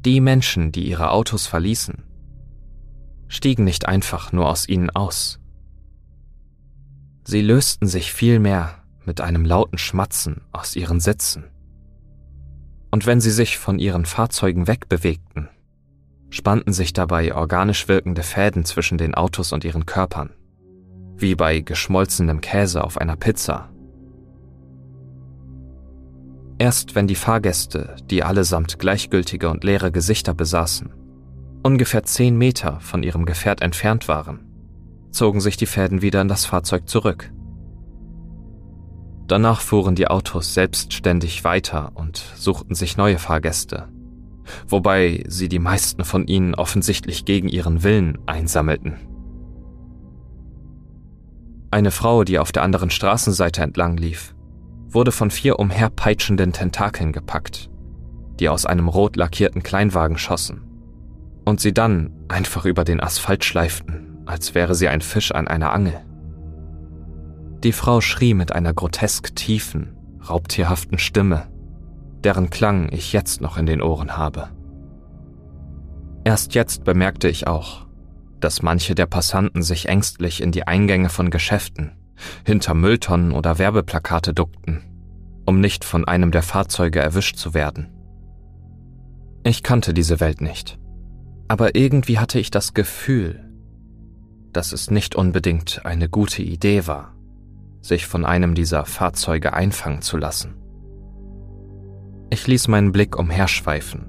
Die 0.05 0.21
Menschen, 0.21 0.73
die 0.73 0.89
ihre 0.89 1.11
Autos 1.11 1.47
verließen, 1.47 2.03
stiegen 3.29 3.65
nicht 3.65 3.87
einfach 3.87 4.33
nur 4.33 4.49
aus 4.49 4.69
ihnen 4.69 4.91
aus. 4.91 5.39
Sie 7.25 7.41
lösten 7.41 7.87
sich 7.87 8.13
vielmehr 8.13 8.83
mit 9.05 9.21
einem 9.21 9.45
lauten 9.45 9.79
Schmatzen 9.79 10.43
aus 10.53 10.77
ihren 10.77 11.01
Sitzen. 11.01 11.45
Und 12.91 13.07
wenn 13.07 13.21
sie 13.21 13.31
sich 13.31 13.59
von 13.59 13.79
ihren 13.79 14.05
Fahrzeugen 14.05 14.67
wegbewegten, 14.67 15.49
spannten 16.31 16.73
sich 16.73 16.93
dabei 16.93 17.35
organisch 17.35 17.89
wirkende 17.89 18.23
Fäden 18.23 18.65
zwischen 18.65 18.99
den 18.99 19.15
Autos 19.15 19.53
und 19.53 19.65
ihren 19.65 19.87
Körpern, 19.87 20.31
wie 21.17 21.35
bei 21.35 21.61
geschmolzenem 21.61 22.41
Käse 22.41 22.85
auf 22.85 22.99
einer 22.99 23.17
Pizza. 23.17 23.72
Erst 26.63 26.95
wenn 26.95 27.09
die 27.09 27.17
Fahrgäste, 27.17 27.97
die 28.09 28.23
allesamt 28.23 28.79
gleichgültige 28.79 29.51
und 29.51 29.65
leere 29.65 29.91
Gesichter 29.91 30.33
besaßen, 30.33 30.95
ungefähr 31.65 32.05
zehn 32.05 32.39
Meter 32.39 32.79
von 32.79 33.03
ihrem 33.03 33.27
Gefährt 33.27 33.63
entfernt 33.63 34.07
waren, 34.07 34.47
zogen 35.11 35.41
sich 35.41 35.57
die 35.57 35.67
Fäden 35.67 36.03
wieder 36.03 36.21
in 36.21 36.29
das 36.29 36.45
Fahrzeug 36.45 36.89
zurück. 36.89 37.33
Danach 39.27 39.61
fuhren 39.61 39.97
die 39.97 40.07
Autos 40.07 40.55
selbstständig 40.55 41.43
weiter 41.43 41.91
und 41.97 42.19
suchten 42.37 42.77
sich 42.77 42.97
neue 42.97 43.19
Fahrgäste, 43.19 43.89
wobei 44.69 45.25
sie 45.27 45.49
die 45.49 45.59
meisten 45.59 46.05
von 46.05 46.29
ihnen 46.29 46.55
offensichtlich 46.55 47.25
gegen 47.25 47.49
ihren 47.49 47.83
Willen 47.83 48.19
einsammelten. 48.27 48.99
Eine 51.73 51.91
Frau, 51.91 52.23
die 52.23 52.39
auf 52.39 52.53
der 52.53 52.63
anderen 52.63 52.91
Straßenseite 52.91 53.63
entlang 53.63 53.97
lief, 53.97 54.37
wurde 54.95 55.13
von 55.13 55.31
vier 55.31 55.59
umherpeitschenden 55.59 56.53
Tentakeln 56.53 57.13
gepackt, 57.13 57.71
die 58.39 58.49
aus 58.49 58.67
einem 58.67 58.89
rot 58.89 59.17
lackierten 59.17 59.63
Kleinwagen 59.63 60.19
schossen 60.19 60.63
und 61.45 61.61
sie 61.61 61.73
dann 61.73 62.13
einfach 62.29 62.65
über 62.65 62.85
den 62.85 63.01
Asphalt 63.01 63.45
schleiften, 63.45 64.19
als 64.27 64.55
wäre 64.55 64.75
sie 64.75 64.89
ein 64.89 65.01
Fisch 65.01 65.33
an 65.33 65.49
einer 65.49 65.73
Angel. 65.73 66.01
Die 67.65 67.73
Frau 67.73 68.01
schrie 68.01 68.35
mit 68.35 68.53
einer 68.53 68.73
grotesk 68.73 69.35
tiefen, 69.37 69.97
raubtierhaften 70.29 70.99
Stimme, 70.99 71.49
deren 72.25 72.51
Klang 72.51 72.91
ich 72.93 73.13
jetzt 73.13 73.41
noch 73.41 73.57
in 73.57 73.67
den 73.67 73.83
Ohren 73.83 74.17
habe. 74.17 74.51
Erst 76.25 76.55
jetzt 76.55 76.85
bemerkte 76.85 77.29
ich 77.29 77.47
auch, 77.47 77.87
dass 78.41 78.63
manche 78.63 78.95
der 78.95 79.07
Passanten 79.07 79.63
sich 79.63 79.89
ängstlich 79.89 80.41
in 80.41 80.53
die 80.53 80.67
Eingänge 80.67 81.09
von 81.09 81.31
Geschäften, 81.31 81.93
hinter 82.45 82.75
Mülltonnen 82.75 83.33
oder 83.33 83.59
Werbeplakate 83.59 84.35
duckten, 84.35 84.83
um 85.47 85.61
nicht 85.61 85.85
von 85.85 86.07
einem 86.07 86.31
der 86.31 86.43
Fahrzeuge 86.43 87.01
erwischt 87.01 87.37
zu 87.37 87.55
werden. 87.55 87.89
Ich 89.45 89.63
kannte 89.63 89.93
diese 89.95 90.21
Welt 90.21 90.41
nicht 90.41 90.79
aber 91.53 91.75
irgendwie 91.75 92.19
hatte 92.19 92.39
ich 92.39 92.51
das 92.51 92.73
Gefühl, 92.73 93.45
dass 94.55 94.73
es 94.73 94.91
nicht 94.91 95.15
unbedingt 95.15 95.85
eine 95.85 96.09
gute 96.09 96.41
Idee 96.41 96.87
war, 96.87 97.15
sich 97.83 98.07
von 98.07 98.25
einem 98.25 98.55
dieser 98.55 98.87
Fahrzeuge 98.87 99.53
einfangen 99.53 100.01
zu 100.01 100.17
lassen. 100.17 100.55
Ich 102.31 102.47
ließ 102.47 102.69
meinen 102.69 102.91
Blick 102.91 103.19
umherschweifen 103.19 104.09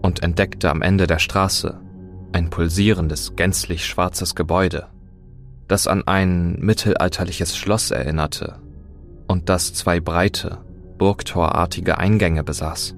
und 0.00 0.22
entdeckte 0.22 0.70
am 0.70 0.80
Ende 0.80 1.08
der 1.08 1.18
Straße 1.18 1.80
ein 2.30 2.50
pulsierendes, 2.50 3.34
gänzlich 3.34 3.84
schwarzes 3.84 4.36
Gebäude, 4.36 4.86
das 5.68 5.86
an 5.86 6.06
ein 6.06 6.58
mittelalterliches 6.60 7.56
Schloss 7.56 7.90
erinnerte 7.90 8.60
und 9.26 9.48
das 9.48 9.74
zwei 9.74 10.00
breite, 10.00 10.58
burgtorartige 10.98 11.98
Eingänge 11.98 12.44
besaß. 12.44 12.94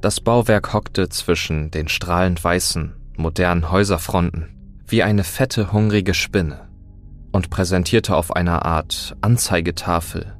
Das 0.00 0.20
Bauwerk 0.20 0.72
hockte 0.72 1.08
zwischen 1.08 1.70
den 1.70 1.88
strahlend 1.88 2.42
weißen, 2.42 2.94
modernen 3.16 3.70
Häuserfronten 3.70 4.50
wie 4.86 5.02
eine 5.02 5.24
fette, 5.24 5.72
hungrige 5.72 6.14
Spinne 6.14 6.68
und 7.32 7.50
präsentierte 7.50 8.14
auf 8.14 8.36
einer 8.36 8.64
Art 8.64 9.16
Anzeigetafel 9.22 10.36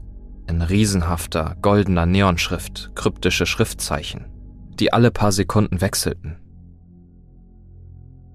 in 0.46 0.60
riesenhafter, 0.60 1.56
goldener 1.62 2.06
Neonschrift 2.06 2.90
kryptische 2.94 3.46
Schriftzeichen, 3.46 4.26
die 4.78 4.92
alle 4.92 5.10
paar 5.10 5.32
Sekunden 5.32 5.80
wechselten. 5.80 6.36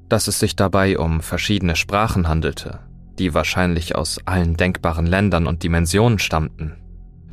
Dass 0.09 0.27
es 0.27 0.39
sich 0.39 0.55
dabei 0.55 0.97
um 0.97 1.21
verschiedene 1.21 1.75
Sprachen 1.75 2.27
handelte, 2.27 2.79
die 3.19 3.33
wahrscheinlich 3.33 3.95
aus 3.95 4.19
allen 4.25 4.57
denkbaren 4.57 5.05
Ländern 5.05 5.45
und 5.45 5.63
Dimensionen 5.63 6.19
stammten, 6.19 6.77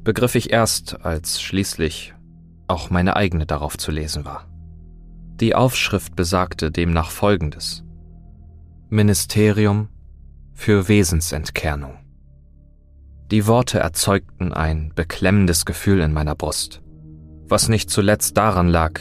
begriff 0.04 0.34
ich 0.34 0.52
erst, 0.52 1.04
als 1.04 1.40
schließlich 1.40 2.14
auch 2.68 2.90
meine 2.90 3.16
eigene 3.16 3.46
darauf 3.46 3.78
zu 3.78 3.90
lesen 3.90 4.24
war. 4.24 4.46
Die 5.40 5.54
Aufschrift 5.54 6.16
besagte 6.16 6.70
demnach 6.70 7.10
Folgendes. 7.10 7.82
Ministerium 8.88 9.88
für 10.52 10.88
Wesensentkernung. 10.88 11.98
Die 13.30 13.46
Worte 13.46 13.80
erzeugten 13.80 14.52
ein 14.52 14.92
beklemmendes 14.94 15.64
Gefühl 15.64 16.00
in 16.00 16.12
meiner 16.12 16.34
Brust, 16.34 16.82
was 17.48 17.68
nicht 17.68 17.90
zuletzt 17.90 18.36
daran 18.36 18.68
lag, 18.68 19.00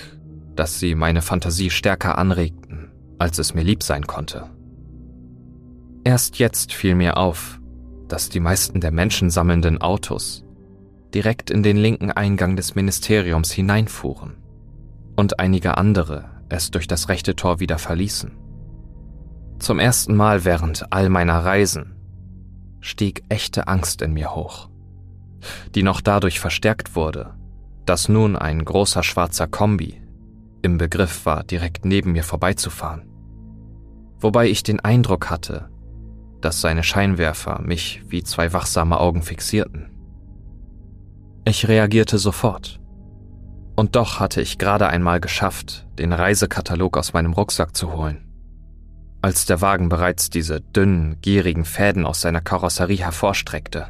dass 0.56 0.80
sie 0.80 0.96
meine 0.96 1.22
Fantasie 1.22 1.70
stärker 1.70 2.18
anregten, 2.18 2.85
als 3.20 3.40
es 3.40 3.54
mir 3.54 3.64
lieb 3.64 3.84
sein 3.84 4.06
konnte. 4.08 4.50
Erst 6.04 6.38
jetzt 6.38 6.74
fiel 6.74 6.96
mir 6.96 7.18
auf, 7.18 7.60
dass 8.08 8.30
die 8.30 8.40
meisten 8.40 8.82
der 8.82 8.92
menschensammelnden 8.92 9.82
Autos 9.82 10.44
direkt 11.14 11.50
in 11.50 11.64
den 11.64 11.78
linken 11.78 12.12
Eingang 12.12 12.56
des 12.56 12.76
Ministeriums 12.76 13.52
hineinfuhren 13.52 14.36
und 15.16 15.40
einige 15.40 15.78
andere 15.78 16.30
es 16.50 16.72
durch 16.72 16.88
das 16.88 17.10
rechte 17.10 17.36
Tor 17.36 17.60
wieder 17.60 17.78
verließen. 17.78 18.32
Zum 19.60 19.80
ersten 19.80 20.16
Mal 20.16 20.46
während 20.46 20.92
all 20.92 21.10
meiner 21.10 21.40
Reisen 21.40 21.96
stieg 22.82 23.24
echte 23.30 23.68
Angst 23.68 24.02
in 24.02 24.14
mir 24.14 24.36
hoch, 24.36 24.70
die 25.74 25.84
noch 25.84 26.02
dadurch 26.02 26.40
verstärkt 26.40 26.96
wurde, 26.96 27.34
dass 27.86 28.10
nun 28.10 28.36
ein 28.36 28.64
großer 28.64 29.02
schwarzer 29.02 29.48
Kombi 29.48 30.02
im 30.66 30.78
Begriff 30.80 31.26
war, 31.26 31.44
direkt 31.44 31.86
neben 31.86 32.12
mir 32.12 32.24
vorbeizufahren, 32.24 33.08
wobei 34.20 34.48
ich 34.48 34.64
den 34.64 34.80
Eindruck 34.80 35.30
hatte, 35.30 35.70
dass 36.42 36.60
seine 36.60 36.84
Scheinwerfer 36.84 37.62
mich 37.62 38.04
wie 38.08 38.24
zwei 38.24 38.52
wachsame 38.52 39.00
Augen 39.00 39.22
fixierten. 39.22 39.92
Ich 41.46 41.68
reagierte 41.68 42.18
sofort. 42.18 42.82
Und 43.76 43.96
doch 43.96 44.20
hatte 44.20 44.42
ich 44.42 44.58
gerade 44.58 44.88
einmal 44.88 45.20
geschafft, 45.20 45.88
den 46.00 46.12
Reisekatalog 46.12 46.98
aus 46.98 47.14
meinem 47.14 47.34
Rucksack 47.34 47.76
zu 47.76 47.94
holen. 47.94 48.26
Als 49.22 49.46
der 49.46 49.62
Wagen 49.62 49.90
bereits 49.90 50.30
diese 50.30 50.62
dünnen, 50.62 51.22
gierigen 51.22 51.66
Fäden 51.66 52.06
aus 52.06 52.22
seiner 52.22 52.42
Karosserie 52.42 53.04
hervorstreckte. 53.04 53.88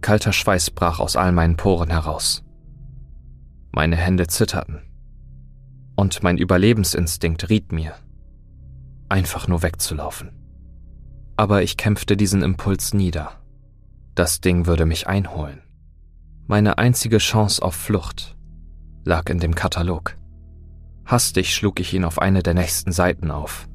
Kalter 0.00 0.32
Schweiß 0.32 0.70
brach 0.70 1.00
aus 1.00 1.16
all 1.16 1.32
meinen 1.32 1.56
Poren 1.56 1.90
heraus. 1.90 2.44
Meine 3.72 3.96
Hände 3.96 4.28
zitterten. 4.28 4.82
Und 5.96 6.22
mein 6.22 6.38
Überlebensinstinkt 6.38 7.48
riet 7.48 7.72
mir, 7.72 7.94
einfach 9.08 9.48
nur 9.48 9.62
wegzulaufen. 9.62 10.32
Aber 11.36 11.62
ich 11.62 11.76
kämpfte 11.76 12.16
diesen 12.16 12.42
Impuls 12.42 12.94
nieder. 12.94 13.32
Das 14.14 14.40
Ding 14.40 14.66
würde 14.66 14.86
mich 14.86 15.06
einholen. 15.06 15.62
Meine 16.46 16.78
einzige 16.78 17.18
Chance 17.18 17.62
auf 17.62 17.74
Flucht 17.74 18.36
lag 19.04 19.28
in 19.28 19.38
dem 19.38 19.54
Katalog. 19.54 20.16
Hastig 21.04 21.54
schlug 21.54 21.80
ich 21.80 21.92
ihn 21.92 22.04
auf 22.04 22.18
eine 22.18 22.42
der 22.42 22.54
nächsten 22.54 22.92
Seiten 22.92 23.30
auf. 23.30 23.68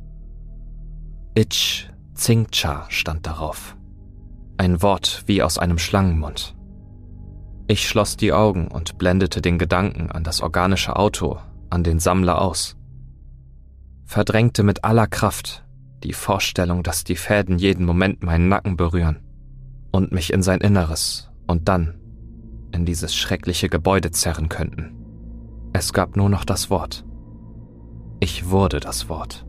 Ich 1.36 1.90
Tsingcha 2.16 2.86
stand 2.90 3.28
darauf. 3.28 3.78
Ein 4.58 4.82
Wort 4.82 5.24
wie 5.26 5.42
aus 5.42 5.58
einem 5.58 5.78
Schlangenmund. 5.78 6.56
Ich 7.68 7.88
schloss 7.88 8.18
die 8.18 8.34
Augen 8.34 8.68
und 8.68 8.98
blendete 8.98 9.42
den 9.42 9.58
Gedanken 9.58 10.12
an 10.12 10.24
das 10.24 10.42
organische 10.42 10.96
Auto, 10.96 11.40
an 11.70 11.84
den 11.84 12.00
Sammler 12.00 12.42
aus. 12.42 12.76
Verdrängte 14.06 14.64
mit 14.64 14.84
aller 14.84 15.08
Kraft 15.08 15.66
die 16.04 16.14
Vorstellung, 16.14 16.84
dass 16.84 17.04
die 17.04 17.16
Fäden 17.16 17.58
jeden 17.58 17.86
Moment 17.86 18.24
meinen 18.24 18.48
Nacken 18.48 18.78
berühren 18.78 19.20
und 19.92 20.12
mich 20.12 20.32
in 20.32 20.42
sein 20.42 20.62
Inneres 20.62 21.30
und 21.48 21.68
dann 21.68 21.96
in 22.72 22.86
dieses 22.86 23.16
schreckliche 23.16 23.70
Gebäude 23.70 24.12
zerren 24.12 24.50
könnten. 24.50 24.96
Es 25.74 25.94
gab 25.94 26.16
nur 26.16 26.30
noch 26.30 26.46
das 26.46 26.70
Wort. 26.70 27.06
Ich 28.20 28.50
wurde 28.50 28.80
das 28.80 29.10
Wort. 29.10 29.46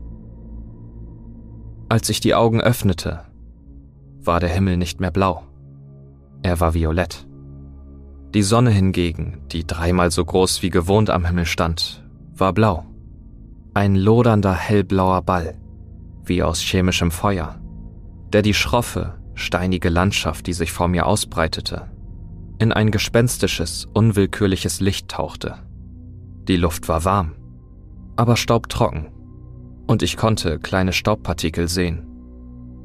Als 1.89 2.09
ich 2.09 2.19
die 2.19 2.35
Augen 2.35 2.61
öffnete, 2.61 3.25
war 4.19 4.39
der 4.39 4.49
Himmel 4.49 4.77
nicht 4.77 4.99
mehr 4.99 5.11
blau. 5.11 5.43
Er 6.41 6.59
war 6.59 6.73
violett. 6.73 7.27
Die 8.33 8.43
Sonne 8.43 8.71
hingegen, 8.71 9.41
die 9.51 9.67
dreimal 9.67 10.09
so 10.09 10.23
groß 10.23 10.61
wie 10.61 10.69
gewohnt 10.69 11.09
am 11.09 11.25
Himmel 11.25 11.45
stand, 11.45 12.03
war 12.33 12.53
blau. 12.53 12.85
Ein 13.73 13.95
lodernder 13.95 14.53
hellblauer 14.53 15.21
Ball, 15.21 15.55
wie 16.25 16.43
aus 16.43 16.61
chemischem 16.61 17.11
Feuer, 17.11 17.59
der 18.33 18.41
die 18.41 18.53
schroffe, 18.53 19.19
steinige 19.33 19.89
Landschaft, 19.89 20.47
die 20.47 20.53
sich 20.53 20.71
vor 20.71 20.87
mir 20.87 21.05
ausbreitete, 21.05 21.89
in 22.59 22.71
ein 22.71 22.91
gespenstisches, 22.91 23.85
unwillkürliches 23.93 24.81
Licht 24.81 25.07
tauchte. 25.09 25.55
Die 26.47 26.57
Luft 26.57 26.87
war 26.87 27.05
warm, 27.05 27.33
aber 28.15 28.35
staubtrocken, 28.35 29.07
und 29.87 30.03
ich 30.03 30.17
konnte 30.17 30.59
kleine 30.59 30.93
Staubpartikel 30.93 31.67
sehen, 31.67 32.05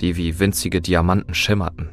die 0.01 0.17
wie 0.17 0.39
winzige 0.39 0.81
Diamanten 0.81 1.35
schimmerten. 1.35 1.91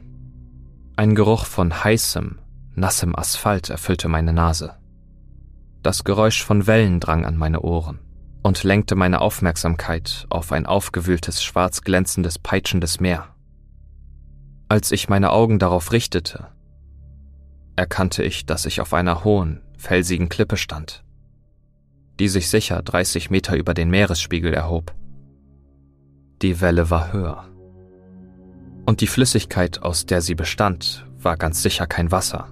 Ein 0.96 1.16
Geruch 1.16 1.46
von 1.46 1.84
heißem, 1.84 2.38
nassem 2.76 3.16
Asphalt 3.16 3.70
erfüllte 3.70 4.08
meine 4.08 4.34
Nase. 4.34 4.76
Das 5.84 6.06
Geräusch 6.06 6.42
von 6.42 6.66
Wellen 6.66 7.02
drang 7.02 7.26
an 7.26 7.36
meine 7.36 7.60
Ohren 7.60 8.00
und 8.42 8.64
lenkte 8.64 8.96
meine 8.96 9.20
Aufmerksamkeit 9.20 10.26
auf 10.30 10.54
ein 10.54 10.66
aufgewühltes, 10.66 11.44
schwarz 11.44 11.82
glänzendes, 11.82 12.40
peitschendes 12.40 13.02
Meer. 13.02 13.36
Als 14.70 14.94
ich 14.94 15.10
meine 15.10 15.32
Augen 15.32 15.60
darauf 15.60 15.92
richtete, 15.92 16.48
erkannte 17.76 18.24
ich, 18.24 18.46
dass 18.46 18.66
ich 18.66 18.80
auf 18.80 18.94
einer 18.94 19.26
hohen, 19.26 19.62
felsigen 19.78 20.30
Klippe 20.30 20.56
stand, 20.56 21.04
die 22.18 22.30
sich 22.30 22.50
sicher 22.50 22.82
30 22.82 23.30
Meter 23.30 23.58
über 23.58 23.74
den 23.74 23.90
Meeresspiegel 23.90 24.54
erhob. 24.54 24.96
Die 26.42 26.62
Welle 26.62 26.90
war 26.90 27.12
höher. 27.12 27.50
Und 28.86 29.02
die 29.02 29.08
Flüssigkeit, 29.08 29.84
aus 29.84 30.06
der 30.06 30.22
sie 30.22 30.36
bestand, 30.36 31.06
war 31.18 31.36
ganz 31.36 31.62
sicher 31.62 31.88
kein 31.88 32.10
Wasser. 32.10 32.48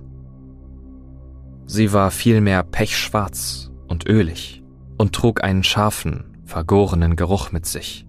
Sie 1.74 1.94
war 1.94 2.12
vielmehr 2.12 2.64
pechschwarz 2.64 3.72
und 3.88 4.06
ölig 4.06 4.62
und 4.98 5.16
trug 5.16 5.42
einen 5.42 5.64
scharfen, 5.64 6.38
vergorenen 6.44 7.16
Geruch 7.16 7.54
mit 7.54 7.66
sich, 7.66 8.06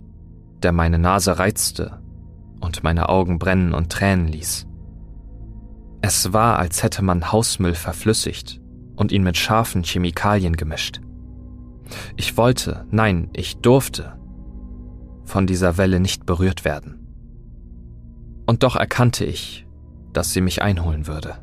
der 0.64 0.72
meine 0.72 0.98
Nase 0.98 1.38
reizte 1.38 2.02
und 2.60 2.82
meine 2.82 3.08
Augen 3.08 3.38
brennen 3.38 3.72
und 3.72 3.92
tränen 3.92 4.26
ließ. 4.26 4.66
Es 6.00 6.32
war, 6.32 6.58
als 6.58 6.82
hätte 6.82 7.04
man 7.04 7.30
Hausmüll 7.30 7.76
verflüssigt 7.76 8.60
und 8.96 9.12
ihn 9.12 9.22
mit 9.22 9.36
scharfen 9.36 9.84
Chemikalien 9.84 10.56
gemischt. 10.56 11.00
Ich 12.16 12.36
wollte, 12.36 12.84
nein, 12.90 13.30
ich 13.32 13.58
durfte 13.58 14.18
von 15.24 15.46
dieser 15.46 15.78
Welle 15.78 16.00
nicht 16.00 16.26
berührt 16.26 16.64
werden. 16.64 17.06
Und 18.44 18.64
doch 18.64 18.74
erkannte 18.74 19.24
ich, 19.24 19.68
dass 20.12 20.32
sie 20.32 20.40
mich 20.40 20.62
einholen 20.62 21.06
würde. 21.06 21.36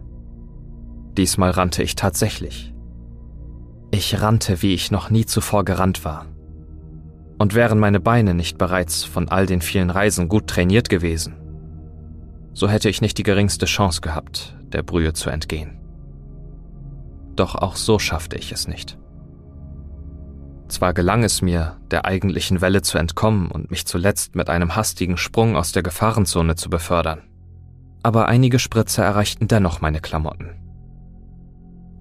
Diesmal 1.18 1.52
rannte 1.52 1.84
ich 1.84 1.96
tatsächlich. 1.96 2.74
Ich 3.92 4.22
rannte, 4.22 4.62
wie 4.62 4.74
ich 4.74 4.92
noch 4.92 5.10
nie 5.10 5.26
zuvor 5.26 5.66
gerannt 5.66 6.06
war. 6.06 6.26
Und 7.38 7.56
wären 7.56 7.80
meine 7.80 8.00
Beine 8.00 8.34
nicht 8.34 8.58
bereits 8.58 9.04
von 9.04 9.30
all 9.30 9.46
den 9.46 9.62
vielen 9.62 9.90
Reisen 9.90 10.28
gut 10.28 10.48
trainiert 10.48 10.90
gewesen, 10.90 11.36
so 12.54 12.68
hätte 12.68 12.90
ich 12.90 13.02
nicht 13.02 13.18
die 13.18 13.24
geringste 13.24 13.66
Chance 13.66 14.02
gehabt, 14.02 14.56
der 14.74 14.84
Brühe 14.84 15.14
zu 15.14 15.30
entgehen. 15.30 15.80
Doch 17.36 17.56
auch 17.56 17.78
so 17.78 18.00
schaffte 18.00 18.38
ich 18.38 18.52
es 18.52 18.68
nicht. 18.68 18.98
Zwar 20.68 20.94
gelang 20.94 21.24
es 21.24 21.42
mir, 21.42 21.78
der 21.90 22.06
eigentlichen 22.06 22.60
Welle 22.60 22.82
zu 22.82 22.98
entkommen 22.98 23.50
und 23.50 23.72
mich 23.72 23.88
zuletzt 23.88 24.36
mit 24.36 24.50
einem 24.50 24.76
hastigen 24.76 25.16
Sprung 25.16 25.56
aus 25.56 25.72
der 25.72 25.84
Gefahrenzone 25.84 26.56
zu 26.56 26.70
befördern, 26.70 27.22
aber 28.04 28.28
einige 28.28 28.60
Spritzer 28.60 29.04
erreichten 29.04 29.48
dennoch 29.48 29.82
meine 29.82 30.02
Klamotten. 30.02 30.59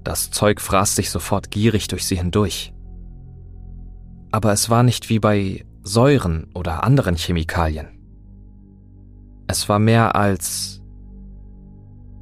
Das 0.08 0.30
Zeug 0.30 0.62
fraß 0.62 0.96
sich 0.96 1.10
sofort 1.10 1.50
gierig 1.50 1.86
durch 1.88 2.06
sie 2.06 2.16
hindurch. 2.16 2.72
Aber 4.32 4.52
es 4.52 4.70
war 4.70 4.82
nicht 4.82 5.10
wie 5.10 5.18
bei 5.18 5.66
Säuren 5.82 6.50
oder 6.54 6.82
anderen 6.82 7.14
Chemikalien. 7.14 7.88
Es 9.48 9.68
war 9.68 9.78
mehr 9.78 10.16
als... 10.16 10.80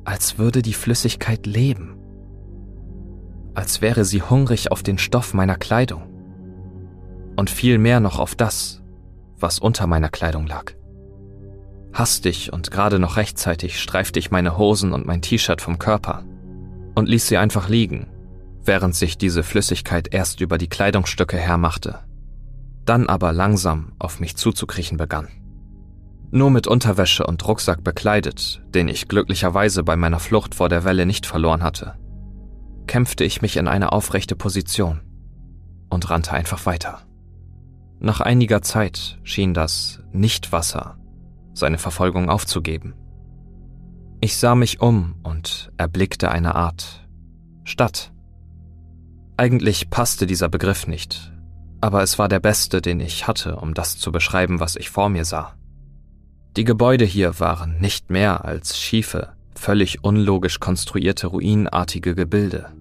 als 0.04 0.36
würde 0.36 0.62
die 0.62 0.72
Flüssigkeit 0.72 1.46
leben. 1.46 1.96
Als 3.54 3.80
wäre 3.82 4.04
sie 4.04 4.20
hungrig 4.20 4.72
auf 4.72 4.82
den 4.82 4.98
Stoff 4.98 5.32
meiner 5.32 5.56
Kleidung. 5.56 6.02
Und 7.36 7.50
viel 7.50 7.78
mehr 7.78 8.00
noch 8.00 8.18
auf 8.18 8.34
das, 8.34 8.82
was 9.38 9.60
unter 9.60 9.86
meiner 9.86 10.08
Kleidung 10.08 10.48
lag. 10.48 10.72
Hastig 11.92 12.52
und 12.52 12.72
gerade 12.72 12.98
noch 12.98 13.16
rechtzeitig 13.16 13.80
streifte 13.80 14.18
ich 14.18 14.32
meine 14.32 14.58
Hosen 14.58 14.92
und 14.92 15.06
mein 15.06 15.22
T-Shirt 15.22 15.60
vom 15.60 15.78
Körper 15.78 16.24
und 16.96 17.08
ließ 17.08 17.28
sie 17.28 17.36
einfach 17.36 17.68
liegen, 17.68 18.08
während 18.64 18.96
sich 18.96 19.16
diese 19.18 19.44
Flüssigkeit 19.44 20.12
erst 20.12 20.40
über 20.40 20.58
die 20.58 20.68
Kleidungsstücke 20.68 21.36
hermachte, 21.36 22.00
dann 22.84 23.08
aber 23.08 23.32
langsam 23.32 23.92
auf 24.00 24.18
mich 24.18 24.36
zuzukriechen 24.36 24.96
begann. 24.96 25.28
Nur 26.32 26.50
mit 26.50 26.66
Unterwäsche 26.66 27.24
und 27.24 27.46
Rucksack 27.46 27.84
bekleidet, 27.84 28.62
den 28.74 28.88
ich 28.88 29.06
glücklicherweise 29.06 29.84
bei 29.84 29.94
meiner 29.94 30.18
Flucht 30.18 30.56
vor 30.56 30.68
der 30.68 30.84
Welle 30.84 31.06
nicht 31.06 31.26
verloren 31.26 31.62
hatte, 31.62 31.94
kämpfte 32.88 33.24
ich 33.24 33.42
mich 33.42 33.56
in 33.56 33.68
eine 33.68 33.92
aufrechte 33.92 34.34
Position 34.34 35.02
und 35.88 36.10
rannte 36.10 36.32
einfach 36.32 36.66
weiter. 36.66 37.02
Nach 38.00 38.20
einiger 38.20 38.62
Zeit 38.62 39.18
schien 39.22 39.54
das 39.54 40.02
Nichtwasser 40.12 40.98
seine 41.52 41.78
Verfolgung 41.78 42.28
aufzugeben. 42.28 42.94
Ich 44.20 44.38
sah 44.38 44.54
mich 44.54 44.80
um 44.80 45.16
und 45.22 45.70
erblickte 45.76 46.30
eine 46.30 46.54
Art 46.54 47.06
Stadt. 47.64 48.12
Eigentlich 49.36 49.90
passte 49.90 50.26
dieser 50.26 50.48
Begriff 50.48 50.86
nicht, 50.86 51.32
aber 51.82 52.02
es 52.02 52.18
war 52.18 52.28
der 52.28 52.40
beste, 52.40 52.80
den 52.80 53.00
ich 53.00 53.26
hatte, 53.26 53.56
um 53.56 53.74
das 53.74 53.98
zu 53.98 54.12
beschreiben, 54.12 54.60
was 54.60 54.76
ich 54.76 54.88
vor 54.88 55.10
mir 55.10 55.24
sah. 55.24 55.54
Die 56.56 56.64
Gebäude 56.64 57.04
hier 57.04 57.38
waren 57.38 57.78
nicht 57.80 58.08
mehr 58.08 58.46
als 58.46 58.78
schiefe, 58.78 59.34
völlig 59.54 60.02
unlogisch 60.02 60.58
konstruierte 60.60 61.26
ruinartige 61.26 62.14
Gebilde, 62.14 62.72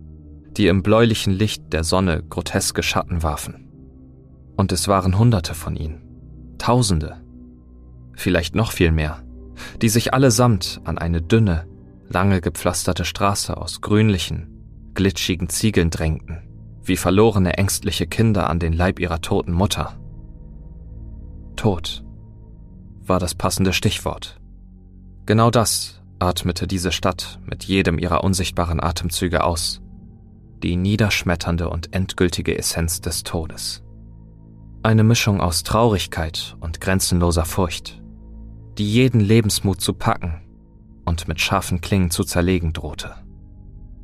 die 0.56 0.68
im 0.68 0.82
bläulichen 0.82 1.34
Licht 1.34 1.74
der 1.74 1.84
Sonne 1.84 2.24
groteske 2.24 2.84
Schatten 2.84 3.22
warfen. 3.22 3.70
Und 4.56 4.72
es 4.72 4.88
waren 4.88 5.18
Hunderte 5.20 5.54
von 5.54 5.76
ihnen, 5.76 6.56
Tausende, 6.58 7.18
vielleicht 8.14 8.56
noch 8.56 8.72
viel 8.72 8.94
mehr, 8.94 9.25
die 9.82 9.90
sich 9.90 10.14
allesamt 10.14 10.82
an 10.84 10.98
eine 10.98 11.22
dünne, 11.22 11.68
lange 12.08 12.42
gepflasterte 12.42 13.06
Straße 13.06 13.56
aus 13.58 13.82
grünlichen, 13.82 14.92
glitschigen 14.94 15.50
Ziegeln 15.50 15.90
drängten, 15.90 16.44
wie 16.84 16.98
verlorene 16.98 17.58
ängstliche 17.58 18.08
Kinder 18.08 18.50
an 18.50 18.60
den 18.60 18.74
Leib 18.74 19.00
ihrer 19.00 19.22
toten 19.22 19.52
Mutter. 19.52 20.00
Tod 21.56 22.04
war 23.02 23.20
das 23.20 23.36
passende 23.36 23.74
Stichwort. 23.74 24.40
Genau 25.26 25.52
das 25.52 26.02
atmete 26.20 26.68
diese 26.68 26.92
Stadt 26.92 27.40
mit 27.46 27.64
jedem 27.66 28.00
ihrer 28.00 28.24
unsichtbaren 28.24 28.82
Atemzüge 28.82 29.44
aus. 29.44 29.82
Die 30.64 30.76
niederschmetternde 30.76 31.70
und 31.70 31.94
endgültige 31.94 32.58
Essenz 32.58 33.02
des 33.02 33.24
Todes. 33.24 33.84
Eine 34.84 35.04
Mischung 35.04 35.42
aus 35.42 35.64
Traurigkeit 35.64 36.56
und 36.60 36.80
grenzenloser 36.80 37.46
Furcht, 37.46 38.02
die 38.78 38.92
jeden 38.92 39.22
Lebensmut 39.22 39.82
zu 39.82 39.94
packen 39.94 40.42
und 41.06 41.28
mit 41.28 41.40
scharfen 41.40 41.82
Klingen 41.82 42.12
zu 42.12 42.24
zerlegen 42.24 42.74
drohte. 42.74 43.16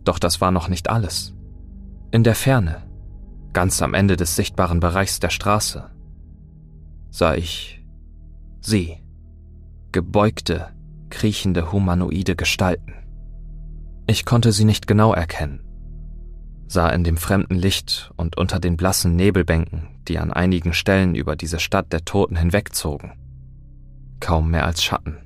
Doch 0.04 0.20
das 0.20 0.42
war 0.42 0.52
noch 0.52 0.68
nicht 0.68 0.90
alles. 0.90 1.34
In 2.12 2.24
der 2.24 2.36
Ferne, 2.36 2.84
ganz 3.54 3.82
am 3.82 3.94
Ende 3.94 4.16
des 4.16 4.36
sichtbaren 4.36 4.80
Bereichs 4.80 5.20
der 5.20 5.30
Straße, 5.30 5.92
sah 7.10 7.36
ich 7.36 7.84
Sie. 8.62 8.98
Gebeugte, 9.92 10.70
kriechende 11.10 11.72
humanoide 11.72 12.36
Gestalten. 12.36 12.94
Ich 14.08 14.26
konnte 14.26 14.52
sie 14.52 14.66
nicht 14.66 14.88
genau 14.88 15.14
erkennen, 15.14 15.62
sah 16.68 16.90
in 16.90 17.04
dem 17.04 17.18
fremden 17.18 17.56
Licht 17.56 18.12
und 18.18 18.38
unter 18.38 18.60
den 18.60 18.78
blassen 18.78 19.16
Nebelbänken, 19.16 19.88
die 20.08 20.20
an 20.20 20.32
einigen 20.32 20.74
Stellen 20.74 21.16
über 21.16 21.36
diese 21.36 21.60
Stadt 21.60 21.92
der 21.92 22.06
Toten 22.06 22.36
hinwegzogen, 22.36 23.14
kaum 24.22 24.50
mehr 24.52 24.66
als 24.66 24.82
Schatten. 24.84 25.18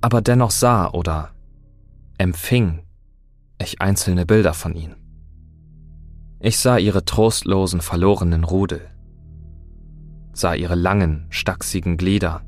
Aber 0.00 0.22
dennoch 0.22 0.50
sah 0.50 0.88
oder 0.90 1.30
empfing 2.16 2.80
ich 3.60 3.80
einzelne 3.80 4.24
Bilder 4.24 4.54
von 4.54 4.74
ihnen. 4.74 4.96
Ich 6.40 6.58
sah 6.58 6.78
ihre 6.78 7.04
trostlosen, 7.04 7.80
verlorenen 7.80 8.44
Rudel, 8.44 8.88
sah 10.32 10.54
ihre 10.54 10.74
langen, 10.74 11.26
stachsigen 11.30 11.96
Glieder, 11.96 12.42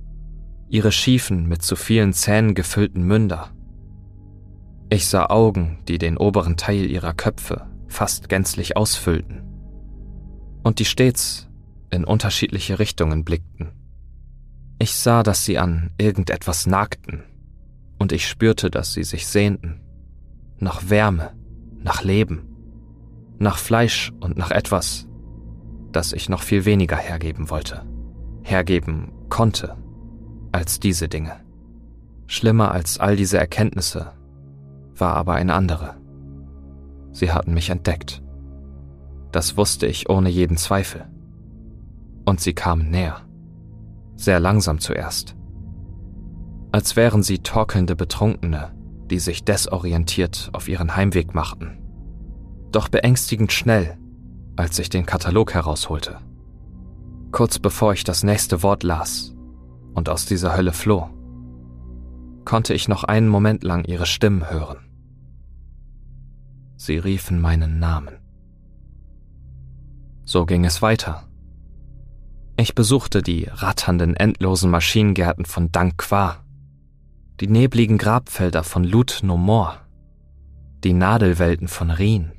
ihre 0.68 0.92
schiefen, 0.92 1.48
mit 1.48 1.62
zu 1.62 1.74
vielen 1.74 2.12
Zähnen 2.12 2.54
gefüllten 2.54 3.02
Münder. 3.02 3.50
Ich 4.90 5.06
sah 5.06 5.26
Augen, 5.26 5.78
die 5.88 5.98
den 5.98 6.16
oberen 6.16 6.56
Teil 6.56 6.90
ihrer 6.90 7.14
Köpfe 7.14 7.66
fast 7.88 8.28
gänzlich 8.28 8.76
ausfüllten 8.76 9.42
und 10.62 10.78
die 10.78 10.84
stets 10.84 11.48
in 11.90 12.04
unterschiedliche 12.04 12.78
Richtungen 12.78 13.24
blickten. 13.24 13.72
Ich 14.78 14.94
sah, 14.94 15.22
dass 15.22 15.44
sie 15.44 15.58
an 15.58 15.90
irgendetwas 15.98 16.66
nagten, 16.66 17.24
und 17.98 18.12
ich 18.12 18.28
spürte, 18.28 18.70
dass 18.70 18.92
sie 18.92 19.02
sich 19.02 19.26
sehnten. 19.26 19.80
Nach 20.58 20.88
Wärme, 20.88 21.32
nach 21.82 22.04
Leben, 22.04 22.48
nach 23.38 23.58
Fleisch 23.58 24.12
und 24.20 24.36
nach 24.36 24.50
etwas, 24.50 25.08
das 25.92 26.12
ich 26.12 26.28
noch 26.28 26.42
viel 26.42 26.64
weniger 26.64 26.96
hergeben 26.96 27.50
wollte, 27.50 27.84
hergeben 28.42 29.12
konnte, 29.28 29.76
als 30.52 30.80
diese 30.80 31.08
Dinge. 31.08 31.32
Schlimmer 32.26 32.72
als 32.72 32.98
all 32.98 33.16
diese 33.16 33.38
Erkenntnisse 33.38 34.12
war 34.94 35.14
aber 35.14 35.34
eine 35.34 35.54
andere. 35.54 35.96
Sie 37.12 37.32
hatten 37.32 37.54
mich 37.54 37.70
entdeckt. 37.70 38.22
Das 39.32 39.56
wusste 39.56 39.86
ich 39.86 40.08
ohne 40.08 40.28
jeden 40.28 40.56
Zweifel. 40.56 41.06
Und 42.24 42.40
sie 42.40 42.52
kamen 42.52 42.90
näher. 42.90 43.27
Sehr 44.18 44.40
langsam 44.40 44.80
zuerst. 44.80 45.36
Als 46.72 46.96
wären 46.96 47.22
sie 47.22 47.38
torkelnde 47.38 47.94
Betrunkene, 47.94 48.74
die 49.08 49.20
sich 49.20 49.44
desorientiert 49.44 50.50
auf 50.52 50.68
ihren 50.68 50.96
Heimweg 50.96 51.36
machten. 51.36 51.78
Doch 52.72 52.88
beängstigend 52.88 53.52
schnell, 53.52 53.96
als 54.56 54.76
ich 54.80 54.90
den 54.90 55.06
Katalog 55.06 55.54
herausholte. 55.54 56.18
Kurz 57.30 57.60
bevor 57.60 57.92
ich 57.92 58.02
das 58.02 58.24
nächste 58.24 58.64
Wort 58.64 58.82
las 58.82 59.36
und 59.94 60.08
aus 60.08 60.26
dieser 60.26 60.56
Hölle 60.56 60.72
floh, 60.72 61.08
konnte 62.44 62.74
ich 62.74 62.88
noch 62.88 63.04
einen 63.04 63.28
Moment 63.28 63.62
lang 63.62 63.84
ihre 63.84 64.06
Stimmen 64.06 64.50
hören. 64.50 64.78
Sie 66.76 66.98
riefen 66.98 67.40
meinen 67.40 67.78
Namen. 67.78 68.16
So 70.24 70.44
ging 70.44 70.64
es 70.64 70.82
weiter. 70.82 71.27
Ich 72.60 72.74
besuchte 72.74 73.22
die 73.22 73.46
ratternden, 73.48 74.16
endlosen 74.16 74.68
Maschinengärten 74.68 75.44
von 75.44 75.70
Dankwa, 75.70 76.38
die 77.40 77.46
nebligen 77.46 77.98
Grabfelder 77.98 78.64
von 78.64 78.82
Lut 78.82 79.20
No 79.22 79.36
More, 79.36 79.76
die 80.82 80.92
Nadelwelten 80.92 81.68
von 81.68 81.92
Rien, 81.92 82.32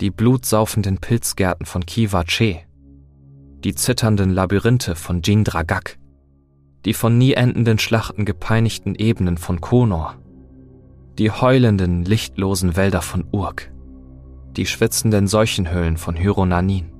die 0.00 0.10
blutsaufenden 0.10 0.98
Pilzgärten 0.98 1.66
von 1.66 1.86
Kiwa 1.86 2.24
Che, 2.24 2.66
die 3.62 3.76
zitternden 3.76 4.30
Labyrinthe 4.30 4.96
von 4.96 5.22
Jindragak, 5.22 6.00
die 6.84 6.92
von 6.92 7.16
nie 7.16 7.34
endenden 7.34 7.78
Schlachten 7.78 8.24
gepeinigten 8.24 8.96
Ebenen 8.96 9.38
von 9.38 9.60
Konor, 9.60 10.16
die 11.16 11.30
heulenden, 11.30 12.04
lichtlosen 12.04 12.74
Wälder 12.74 13.02
von 13.02 13.24
Urk, 13.30 13.72
die 14.56 14.66
schwitzenden 14.66 15.28
Seuchenhöhlen 15.28 15.96
von 15.96 16.16
Hyronanin 16.16 16.92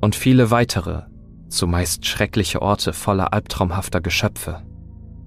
und 0.00 0.16
viele 0.16 0.50
weitere, 0.50 1.04
zumeist 1.54 2.04
schreckliche 2.06 2.60
Orte 2.60 2.92
voller 2.92 3.32
albtraumhafter 3.32 4.00
Geschöpfe, 4.00 4.62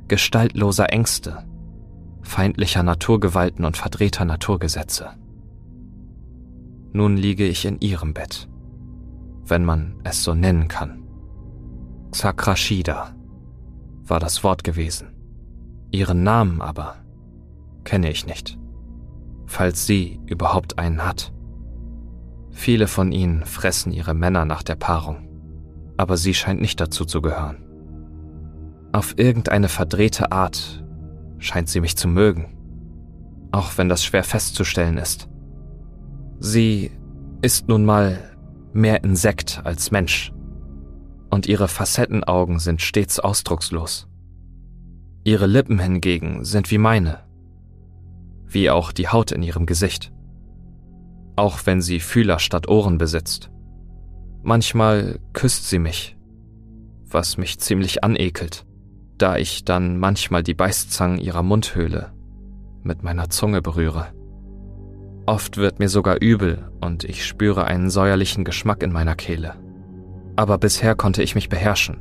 gestaltloser 0.07 0.91
Ängste, 0.91 1.45
feindlicher 2.21 2.83
Naturgewalten 2.83 3.65
und 3.65 3.77
verdrehter 3.77 4.25
Naturgesetze. 4.25 5.11
Nun 6.93 7.17
liege 7.17 7.45
ich 7.45 7.65
in 7.65 7.79
ihrem 7.79 8.13
Bett, 8.13 8.47
wenn 9.45 9.63
man 9.63 9.99
es 10.03 10.23
so 10.23 10.33
nennen 10.33 10.67
kann. 10.67 11.03
Xakrashida 12.11 13.15
war 14.03 14.19
das 14.19 14.43
Wort 14.43 14.63
gewesen. 14.63 15.13
Ihren 15.91 16.23
Namen 16.23 16.61
aber 16.61 16.95
kenne 17.83 18.09
ich 18.09 18.25
nicht, 18.25 18.57
falls 19.45 19.85
sie 19.85 20.19
überhaupt 20.25 20.77
einen 20.77 21.05
hat. 21.05 21.33
Viele 22.51 22.87
von 22.87 23.11
ihnen 23.11 23.45
fressen 23.45 23.91
ihre 23.91 24.13
Männer 24.13 24.43
nach 24.45 24.63
der 24.63 24.75
Paarung, 24.75 25.26
aber 25.97 26.17
sie 26.17 26.33
scheint 26.33 26.61
nicht 26.61 26.79
dazu 26.79 27.05
zu 27.05 27.21
gehören. 27.21 27.63
Auf 28.91 29.17
irgendeine 29.17 29.67
verdrehte 29.67 30.31
Art 30.31 30.83
scheint 31.39 31.69
sie 31.69 31.81
mich 31.81 31.97
zu 31.97 32.07
mögen, 32.07 32.57
auch 33.51 33.77
wenn 33.77 33.89
das 33.89 34.03
schwer 34.03 34.23
festzustellen 34.23 34.97
ist. 34.97 35.27
Sie 36.39 36.91
ist 37.41 37.67
nun 37.67 37.85
mal 37.85 38.19
mehr 38.73 39.03
Insekt 39.03 39.61
als 39.63 39.91
Mensch, 39.91 40.31
und 41.29 41.47
ihre 41.47 41.67
Facettenaugen 41.67 42.59
sind 42.59 42.81
stets 42.81 43.19
ausdruckslos. 43.19 44.07
Ihre 45.23 45.47
Lippen 45.47 45.79
hingegen 45.79 46.45
sind 46.45 46.71
wie 46.71 46.77
meine, 46.77 47.19
wie 48.45 48.69
auch 48.69 48.91
die 48.91 49.09
Haut 49.09 49.31
in 49.31 49.43
ihrem 49.43 49.65
Gesicht, 49.65 50.13
auch 51.35 51.65
wenn 51.65 51.81
sie 51.81 51.99
Fühler 51.99 52.39
statt 52.39 52.69
Ohren 52.69 52.97
besitzt. 52.97 53.51
Manchmal 54.43 55.19
küsst 55.33 55.69
sie 55.69 55.79
mich, 55.79 56.17
was 57.09 57.37
mich 57.37 57.59
ziemlich 57.59 58.03
anekelt, 58.03 58.65
da 59.17 59.37
ich 59.37 59.65
dann 59.65 59.99
manchmal 59.99 60.43
die 60.43 60.53
Beißzangen 60.53 61.19
ihrer 61.19 61.43
Mundhöhle 61.43 62.13
mit 62.83 63.03
meiner 63.03 63.29
Zunge 63.29 63.61
berühre. 63.61 64.07
Oft 65.25 65.57
wird 65.57 65.79
mir 65.79 65.89
sogar 65.89 66.21
übel 66.21 66.71
und 66.79 67.03
ich 67.03 67.25
spüre 67.25 67.65
einen 67.65 67.89
säuerlichen 67.89 68.45
Geschmack 68.45 68.81
in 68.81 68.93
meiner 68.93 69.15
Kehle. 69.15 69.55
Aber 70.37 70.57
bisher 70.57 70.95
konnte 70.95 71.21
ich 71.21 71.35
mich 71.35 71.49
beherrschen. 71.49 71.97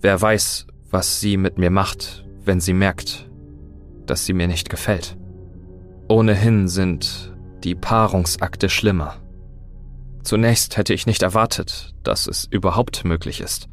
Wer 0.00 0.20
weiß, 0.20 0.66
was 0.90 1.20
sie 1.20 1.36
mit 1.36 1.58
mir 1.58 1.70
macht, 1.70 2.26
wenn 2.44 2.60
sie 2.60 2.72
merkt, 2.72 3.30
dass 4.06 4.26
sie 4.26 4.32
mir 4.32 4.48
nicht 4.48 4.68
gefällt. 4.68 5.16
Ohnehin 6.08 6.68
sind 6.68 7.36
die 7.62 7.74
Paarungsakte 7.74 8.68
schlimmer. 8.68 9.16
Zunächst 10.22 10.76
hätte 10.76 10.94
ich 10.94 11.06
nicht 11.06 11.22
erwartet, 11.22 11.94
dass 12.02 12.26
es 12.26 12.44
überhaupt 12.44 13.04
möglich 13.04 13.40
ist. 13.40 13.68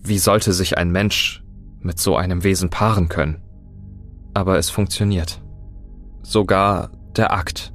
Wie 0.00 0.18
sollte 0.18 0.52
sich 0.52 0.78
ein 0.78 0.90
Mensch 0.90 1.42
mit 1.80 1.98
so 1.98 2.16
einem 2.16 2.44
Wesen 2.44 2.70
paaren 2.70 3.08
können? 3.08 3.42
Aber 4.34 4.58
es 4.58 4.70
funktioniert. 4.70 5.42
Sogar 6.22 6.92
der 7.16 7.32
Akt. 7.32 7.72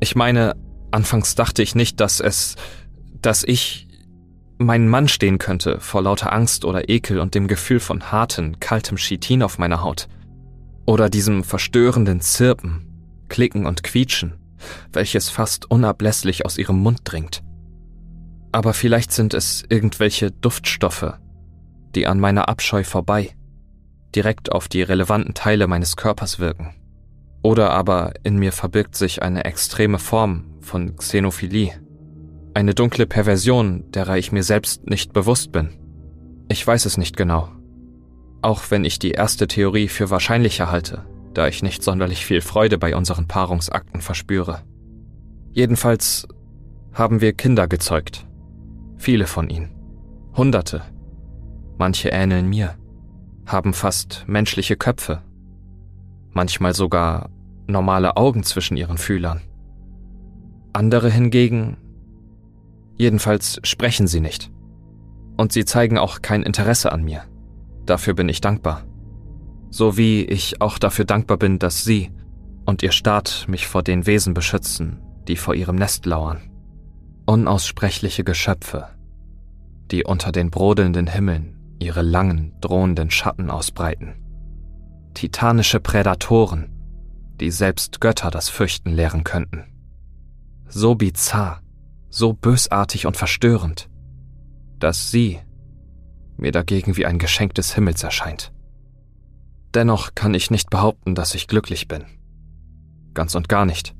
Ich 0.00 0.14
meine, 0.14 0.56
anfangs 0.90 1.34
dachte 1.34 1.62
ich 1.62 1.74
nicht, 1.74 2.00
dass 2.00 2.20
es, 2.20 2.56
dass 3.20 3.44
ich 3.44 3.88
meinen 4.58 4.88
Mann 4.88 5.08
stehen 5.08 5.38
könnte 5.38 5.80
vor 5.80 6.02
lauter 6.02 6.32
Angst 6.32 6.64
oder 6.64 6.88
Ekel 6.88 7.20
und 7.20 7.34
dem 7.34 7.48
Gefühl 7.48 7.80
von 7.80 8.10
hartem, 8.10 8.60
kaltem 8.60 8.96
Chitin 8.96 9.42
auf 9.42 9.58
meiner 9.58 9.82
Haut. 9.82 10.08
Oder 10.84 11.08
diesem 11.08 11.44
verstörenden 11.44 12.20
Zirpen, 12.20 12.86
Klicken 13.28 13.66
und 13.66 13.82
Quietschen, 13.82 14.37
welches 14.92 15.28
fast 15.28 15.70
unablässlich 15.70 16.44
aus 16.44 16.58
ihrem 16.58 16.78
Mund 16.78 17.00
dringt. 17.04 17.42
Aber 18.52 18.74
vielleicht 18.74 19.12
sind 19.12 19.34
es 19.34 19.64
irgendwelche 19.68 20.30
Duftstoffe, 20.30 21.18
die 21.94 22.06
an 22.06 22.18
meiner 22.20 22.48
Abscheu 22.48 22.84
vorbei, 22.84 23.30
direkt 24.14 24.52
auf 24.52 24.68
die 24.68 24.82
relevanten 24.82 25.34
Teile 25.34 25.66
meines 25.66 25.96
Körpers 25.96 26.38
wirken. 26.38 26.74
Oder 27.42 27.70
aber 27.70 28.14
in 28.24 28.36
mir 28.36 28.52
verbirgt 28.52 28.96
sich 28.96 29.22
eine 29.22 29.44
extreme 29.44 29.98
Form 29.98 30.44
von 30.60 30.96
Xenophilie. 30.96 31.80
Eine 32.54 32.74
dunkle 32.74 33.06
Perversion, 33.06 33.90
derer 33.92 34.16
ich 34.16 34.32
mir 34.32 34.42
selbst 34.42 34.86
nicht 34.86 35.12
bewusst 35.12 35.52
bin. 35.52 35.78
Ich 36.48 36.66
weiß 36.66 36.86
es 36.86 36.96
nicht 36.96 37.16
genau. 37.16 37.50
Auch 38.42 38.70
wenn 38.70 38.84
ich 38.84 38.98
die 38.98 39.12
erste 39.12 39.46
Theorie 39.46 39.88
für 39.88 40.10
wahrscheinlicher 40.10 40.70
halte, 40.70 41.04
da 41.38 41.48
ich 41.48 41.62
nicht 41.62 41.82
sonderlich 41.82 42.26
viel 42.26 42.40
Freude 42.40 42.78
bei 42.78 42.96
unseren 42.96 43.28
Paarungsakten 43.28 44.00
verspüre. 44.00 44.62
Jedenfalls 45.52 46.26
haben 46.92 47.20
wir 47.20 47.32
Kinder 47.32 47.68
gezeugt. 47.68 48.26
Viele 48.96 49.26
von 49.26 49.48
ihnen. 49.48 49.70
Hunderte. 50.36 50.82
Manche 51.78 52.08
ähneln 52.08 52.48
mir, 52.48 52.74
haben 53.46 53.72
fast 53.72 54.24
menschliche 54.26 54.76
Köpfe 54.76 55.22
manchmal 56.38 56.74
sogar 56.74 57.30
normale 57.66 58.16
Augen 58.16 58.44
zwischen 58.44 58.76
ihren 58.76 58.96
Fühlern. 58.96 59.40
Andere 60.72 61.10
hingegen, 61.10 61.76
jedenfalls 62.96 63.58
sprechen 63.64 64.06
sie 64.06 64.20
nicht. 64.20 64.50
Und 65.36 65.52
sie 65.52 65.64
zeigen 65.64 65.98
auch 65.98 66.22
kein 66.22 66.42
Interesse 66.42 66.92
an 66.92 67.02
mir. 67.02 67.24
Dafür 67.86 68.14
bin 68.14 68.28
ich 68.28 68.40
dankbar. 68.40 68.84
So 69.70 69.96
wie 69.96 70.24
ich 70.24 70.60
auch 70.60 70.78
dafür 70.78 71.04
dankbar 71.04 71.36
bin, 71.36 71.58
dass 71.58 71.84
sie 71.84 72.10
und 72.64 72.82
ihr 72.82 72.92
Staat 72.92 73.46
mich 73.48 73.66
vor 73.66 73.82
den 73.82 74.06
Wesen 74.06 74.34
beschützen, 74.34 75.00
die 75.26 75.36
vor 75.36 75.54
ihrem 75.54 75.76
Nest 75.76 76.06
lauern. 76.06 76.50
Unaussprechliche 77.26 78.24
Geschöpfe, 78.24 78.88
die 79.90 80.04
unter 80.04 80.32
den 80.32 80.50
brodelnden 80.50 81.06
Himmeln 81.06 81.76
ihre 81.78 82.02
langen, 82.02 82.54
drohenden 82.60 83.10
Schatten 83.10 83.50
ausbreiten 83.50 84.14
titanische 85.18 85.80
Prädatoren, 85.80 86.70
die 87.40 87.50
selbst 87.50 88.00
Götter 88.00 88.30
das 88.30 88.48
Fürchten 88.48 88.90
lehren 88.90 89.24
könnten. 89.24 89.64
So 90.68 90.94
bizarr, 90.94 91.60
so 92.08 92.34
bösartig 92.34 93.04
und 93.04 93.16
verstörend, 93.16 93.90
dass 94.78 95.10
sie 95.10 95.40
mir 96.36 96.52
dagegen 96.52 96.96
wie 96.96 97.04
ein 97.04 97.18
Geschenk 97.18 97.54
des 97.54 97.74
Himmels 97.74 98.04
erscheint. 98.04 98.52
Dennoch 99.78 100.16
kann 100.16 100.34
ich 100.34 100.50
nicht 100.50 100.70
behaupten, 100.70 101.14
dass 101.14 101.36
ich 101.36 101.46
glücklich 101.46 101.86
bin. 101.86 102.02
Ganz 103.14 103.36
und 103.36 103.48
gar 103.48 103.64
nicht. 103.64 103.94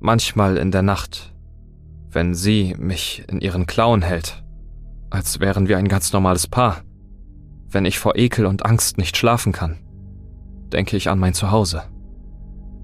Manchmal 0.00 0.56
in 0.56 0.72
der 0.72 0.82
Nacht, 0.82 1.32
wenn 2.10 2.34
sie 2.34 2.74
mich 2.76 3.22
in 3.28 3.40
ihren 3.40 3.66
Klauen 3.66 4.02
hält, 4.02 4.42
als 5.08 5.38
wären 5.38 5.68
wir 5.68 5.78
ein 5.78 5.86
ganz 5.86 6.12
normales 6.12 6.48
Paar, 6.48 6.82
wenn 7.68 7.84
ich 7.84 8.00
vor 8.00 8.16
Ekel 8.16 8.46
und 8.46 8.66
Angst 8.66 8.98
nicht 8.98 9.16
schlafen 9.16 9.52
kann, 9.52 9.78
denke 10.72 10.96
ich 10.96 11.08
an 11.08 11.20
mein 11.20 11.34
Zuhause, 11.34 11.84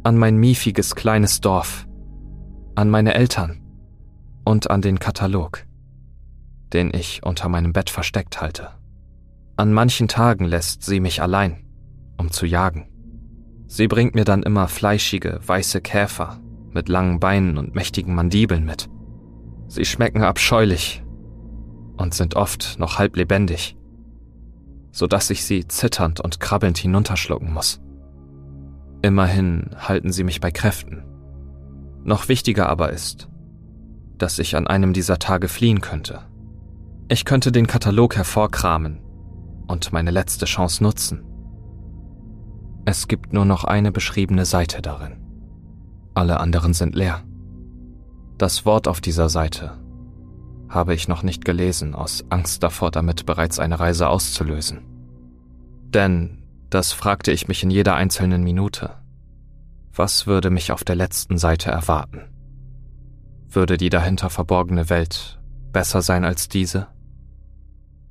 an 0.04 0.16
mein 0.16 0.36
miefiges 0.36 0.94
kleines 0.94 1.40
Dorf, 1.40 1.88
an 2.76 2.88
meine 2.88 3.14
Eltern 3.14 3.62
und 4.44 4.70
an 4.70 4.80
den 4.80 5.00
Katalog, 5.00 5.66
den 6.72 6.94
ich 6.94 7.24
unter 7.24 7.48
meinem 7.48 7.72
Bett 7.72 7.90
versteckt 7.90 8.40
halte. 8.40 8.68
An 9.56 9.72
manchen 9.72 10.06
Tagen 10.06 10.44
lässt 10.44 10.84
sie 10.84 11.00
mich 11.00 11.20
allein, 11.20 11.64
um 12.16 12.30
zu 12.30 12.46
jagen. 12.46 12.88
Sie 13.66 13.88
bringt 13.88 14.14
mir 14.14 14.24
dann 14.24 14.42
immer 14.42 14.68
fleischige, 14.68 15.40
weiße 15.44 15.80
Käfer 15.80 16.40
mit 16.70 16.88
langen 16.88 17.20
Beinen 17.20 17.58
und 17.58 17.74
mächtigen 17.74 18.14
Mandibeln 18.14 18.64
mit. 18.64 18.88
Sie 19.68 19.84
schmecken 19.84 20.22
abscheulich 20.22 21.02
und 21.96 22.14
sind 22.14 22.34
oft 22.36 22.78
noch 22.78 22.98
halb 22.98 23.16
lebendig, 23.16 23.76
so 24.90 25.06
dass 25.06 25.30
ich 25.30 25.44
sie 25.44 25.66
zitternd 25.66 26.20
und 26.20 26.40
krabbelnd 26.40 26.78
hinunterschlucken 26.78 27.52
muss. 27.52 27.80
Immerhin 29.02 29.70
halten 29.78 30.12
sie 30.12 30.24
mich 30.24 30.40
bei 30.40 30.50
Kräften. 30.50 31.04
Noch 32.04 32.28
wichtiger 32.28 32.68
aber 32.68 32.90
ist, 32.90 33.28
dass 34.18 34.38
ich 34.38 34.56
an 34.56 34.66
einem 34.66 34.92
dieser 34.92 35.18
Tage 35.18 35.48
fliehen 35.48 35.80
könnte. 35.80 36.20
Ich 37.08 37.24
könnte 37.24 37.52
den 37.52 37.66
Katalog 37.66 38.16
hervorkramen 38.16 39.00
und 39.66 39.92
meine 39.92 40.10
letzte 40.10 40.44
Chance 40.44 40.82
nutzen. 40.82 41.24
Es 42.84 43.06
gibt 43.06 43.32
nur 43.32 43.44
noch 43.44 43.64
eine 43.64 43.92
beschriebene 43.92 44.44
Seite 44.44 44.82
darin. 44.82 45.18
Alle 46.14 46.40
anderen 46.40 46.74
sind 46.74 46.94
leer. 46.94 47.22
Das 48.38 48.66
Wort 48.66 48.88
auf 48.88 49.00
dieser 49.00 49.28
Seite 49.28 49.78
habe 50.68 50.94
ich 50.94 51.06
noch 51.06 51.22
nicht 51.22 51.44
gelesen, 51.44 51.94
aus 51.94 52.24
Angst 52.30 52.62
davor, 52.62 52.90
damit 52.90 53.26
bereits 53.26 53.58
eine 53.58 53.78
Reise 53.78 54.08
auszulösen. 54.08 54.80
Denn, 55.94 56.42
das 56.70 56.92
fragte 56.92 57.30
ich 57.30 57.46
mich 57.46 57.62
in 57.62 57.70
jeder 57.70 57.94
einzelnen 57.94 58.42
Minute, 58.42 58.96
was 59.94 60.26
würde 60.26 60.48
mich 60.50 60.72
auf 60.72 60.84
der 60.84 60.96
letzten 60.96 61.36
Seite 61.36 61.70
erwarten? 61.70 62.22
Würde 63.48 63.76
die 63.76 63.90
dahinter 63.90 64.30
verborgene 64.30 64.88
Welt 64.88 65.38
besser 65.70 66.00
sein 66.00 66.24
als 66.24 66.48
diese? 66.48 66.88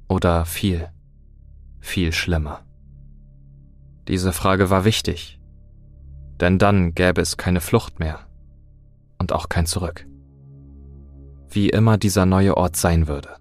Oder 0.07 0.45
viel, 0.45 0.89
viel 1.79 2.11
schlimmer? 2.13 2.63
Diese 4.07 4.33
Frage 4.33 4.69
war 4.69 4.83
wichtig, 4.83 5.39
denn 6.39 6.57
dann 6.57 6.93
gäbe 6.93 7.21
es 7.21 7.37
keine 7.37 7.61
Flucht 7.61 7.99
mehr 7.99 8.19
und 9.19 9.31
auch 9.31 9.47
kein 9.47 9.65
Zurück. 9.65 10.07
Wie 11.49 11.69
immer 11.69 11.97
dieser 11.97 12.25
neue 12.25 12.57
Ort 12.57 12.75
sein 12.75 13.07
würde, 13.07 13.35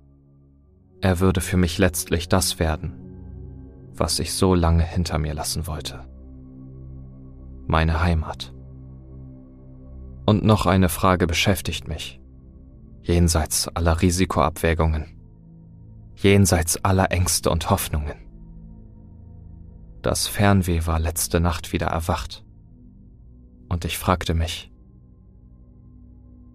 er 1.00 1.20
würde 1.20 1.40
für 1.40 1.56
mich 1.56 1.78
letztlich 1.78 2.28
das 2.28 2.58
werden, 2.58 2.92
was 3.94 4.18
ich 4.18 4.34
so 4.34 4.54
lange 4.54 4.84
hinter 4.84 5.18
mir 5.18 5.32
lassen 5.32 5.66
wollte. 5.66 6.00
Meine 7.66 8.02
Heimat. 8.02 8.52
Und 10.26 10.44
noch 10.44 10.66
eine 10.66 10.88
Frage 10.88 11.26
beschäftigt 11.26 11.88
mich, 11.88 12.20
jenseits 13.02 13.68
aller 13.68 14.02
Risikoabwägungen, 14.02 15.06
jenseits 16.16 16.84
aller 16.84 17.11
Ängste 17.11 17.48
und 17.50 17.70
Hoffnungen. 17.70 18.30
Das 20.03 20.26
Fernweh 20.26 20.86
war 20.86 20.98
letzte 20.98 21.40
Nacht 21.40 21.72
wieder 21.72 21.88
erwacht. 21.88 22.44
Und 23.68 23.84
ich 23.84 23.98
fragte 23.98 24.34
mich, 24.34 24.72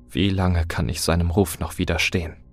wie 0.10 0.30
lange 0.30 0.66
kann 0.66 0.89
ich 0.89 1.02
seinem 1.02 1.30
Ruf 1.30 1.60
noch 1.60 1.78
widerstehen? 1.78 2.45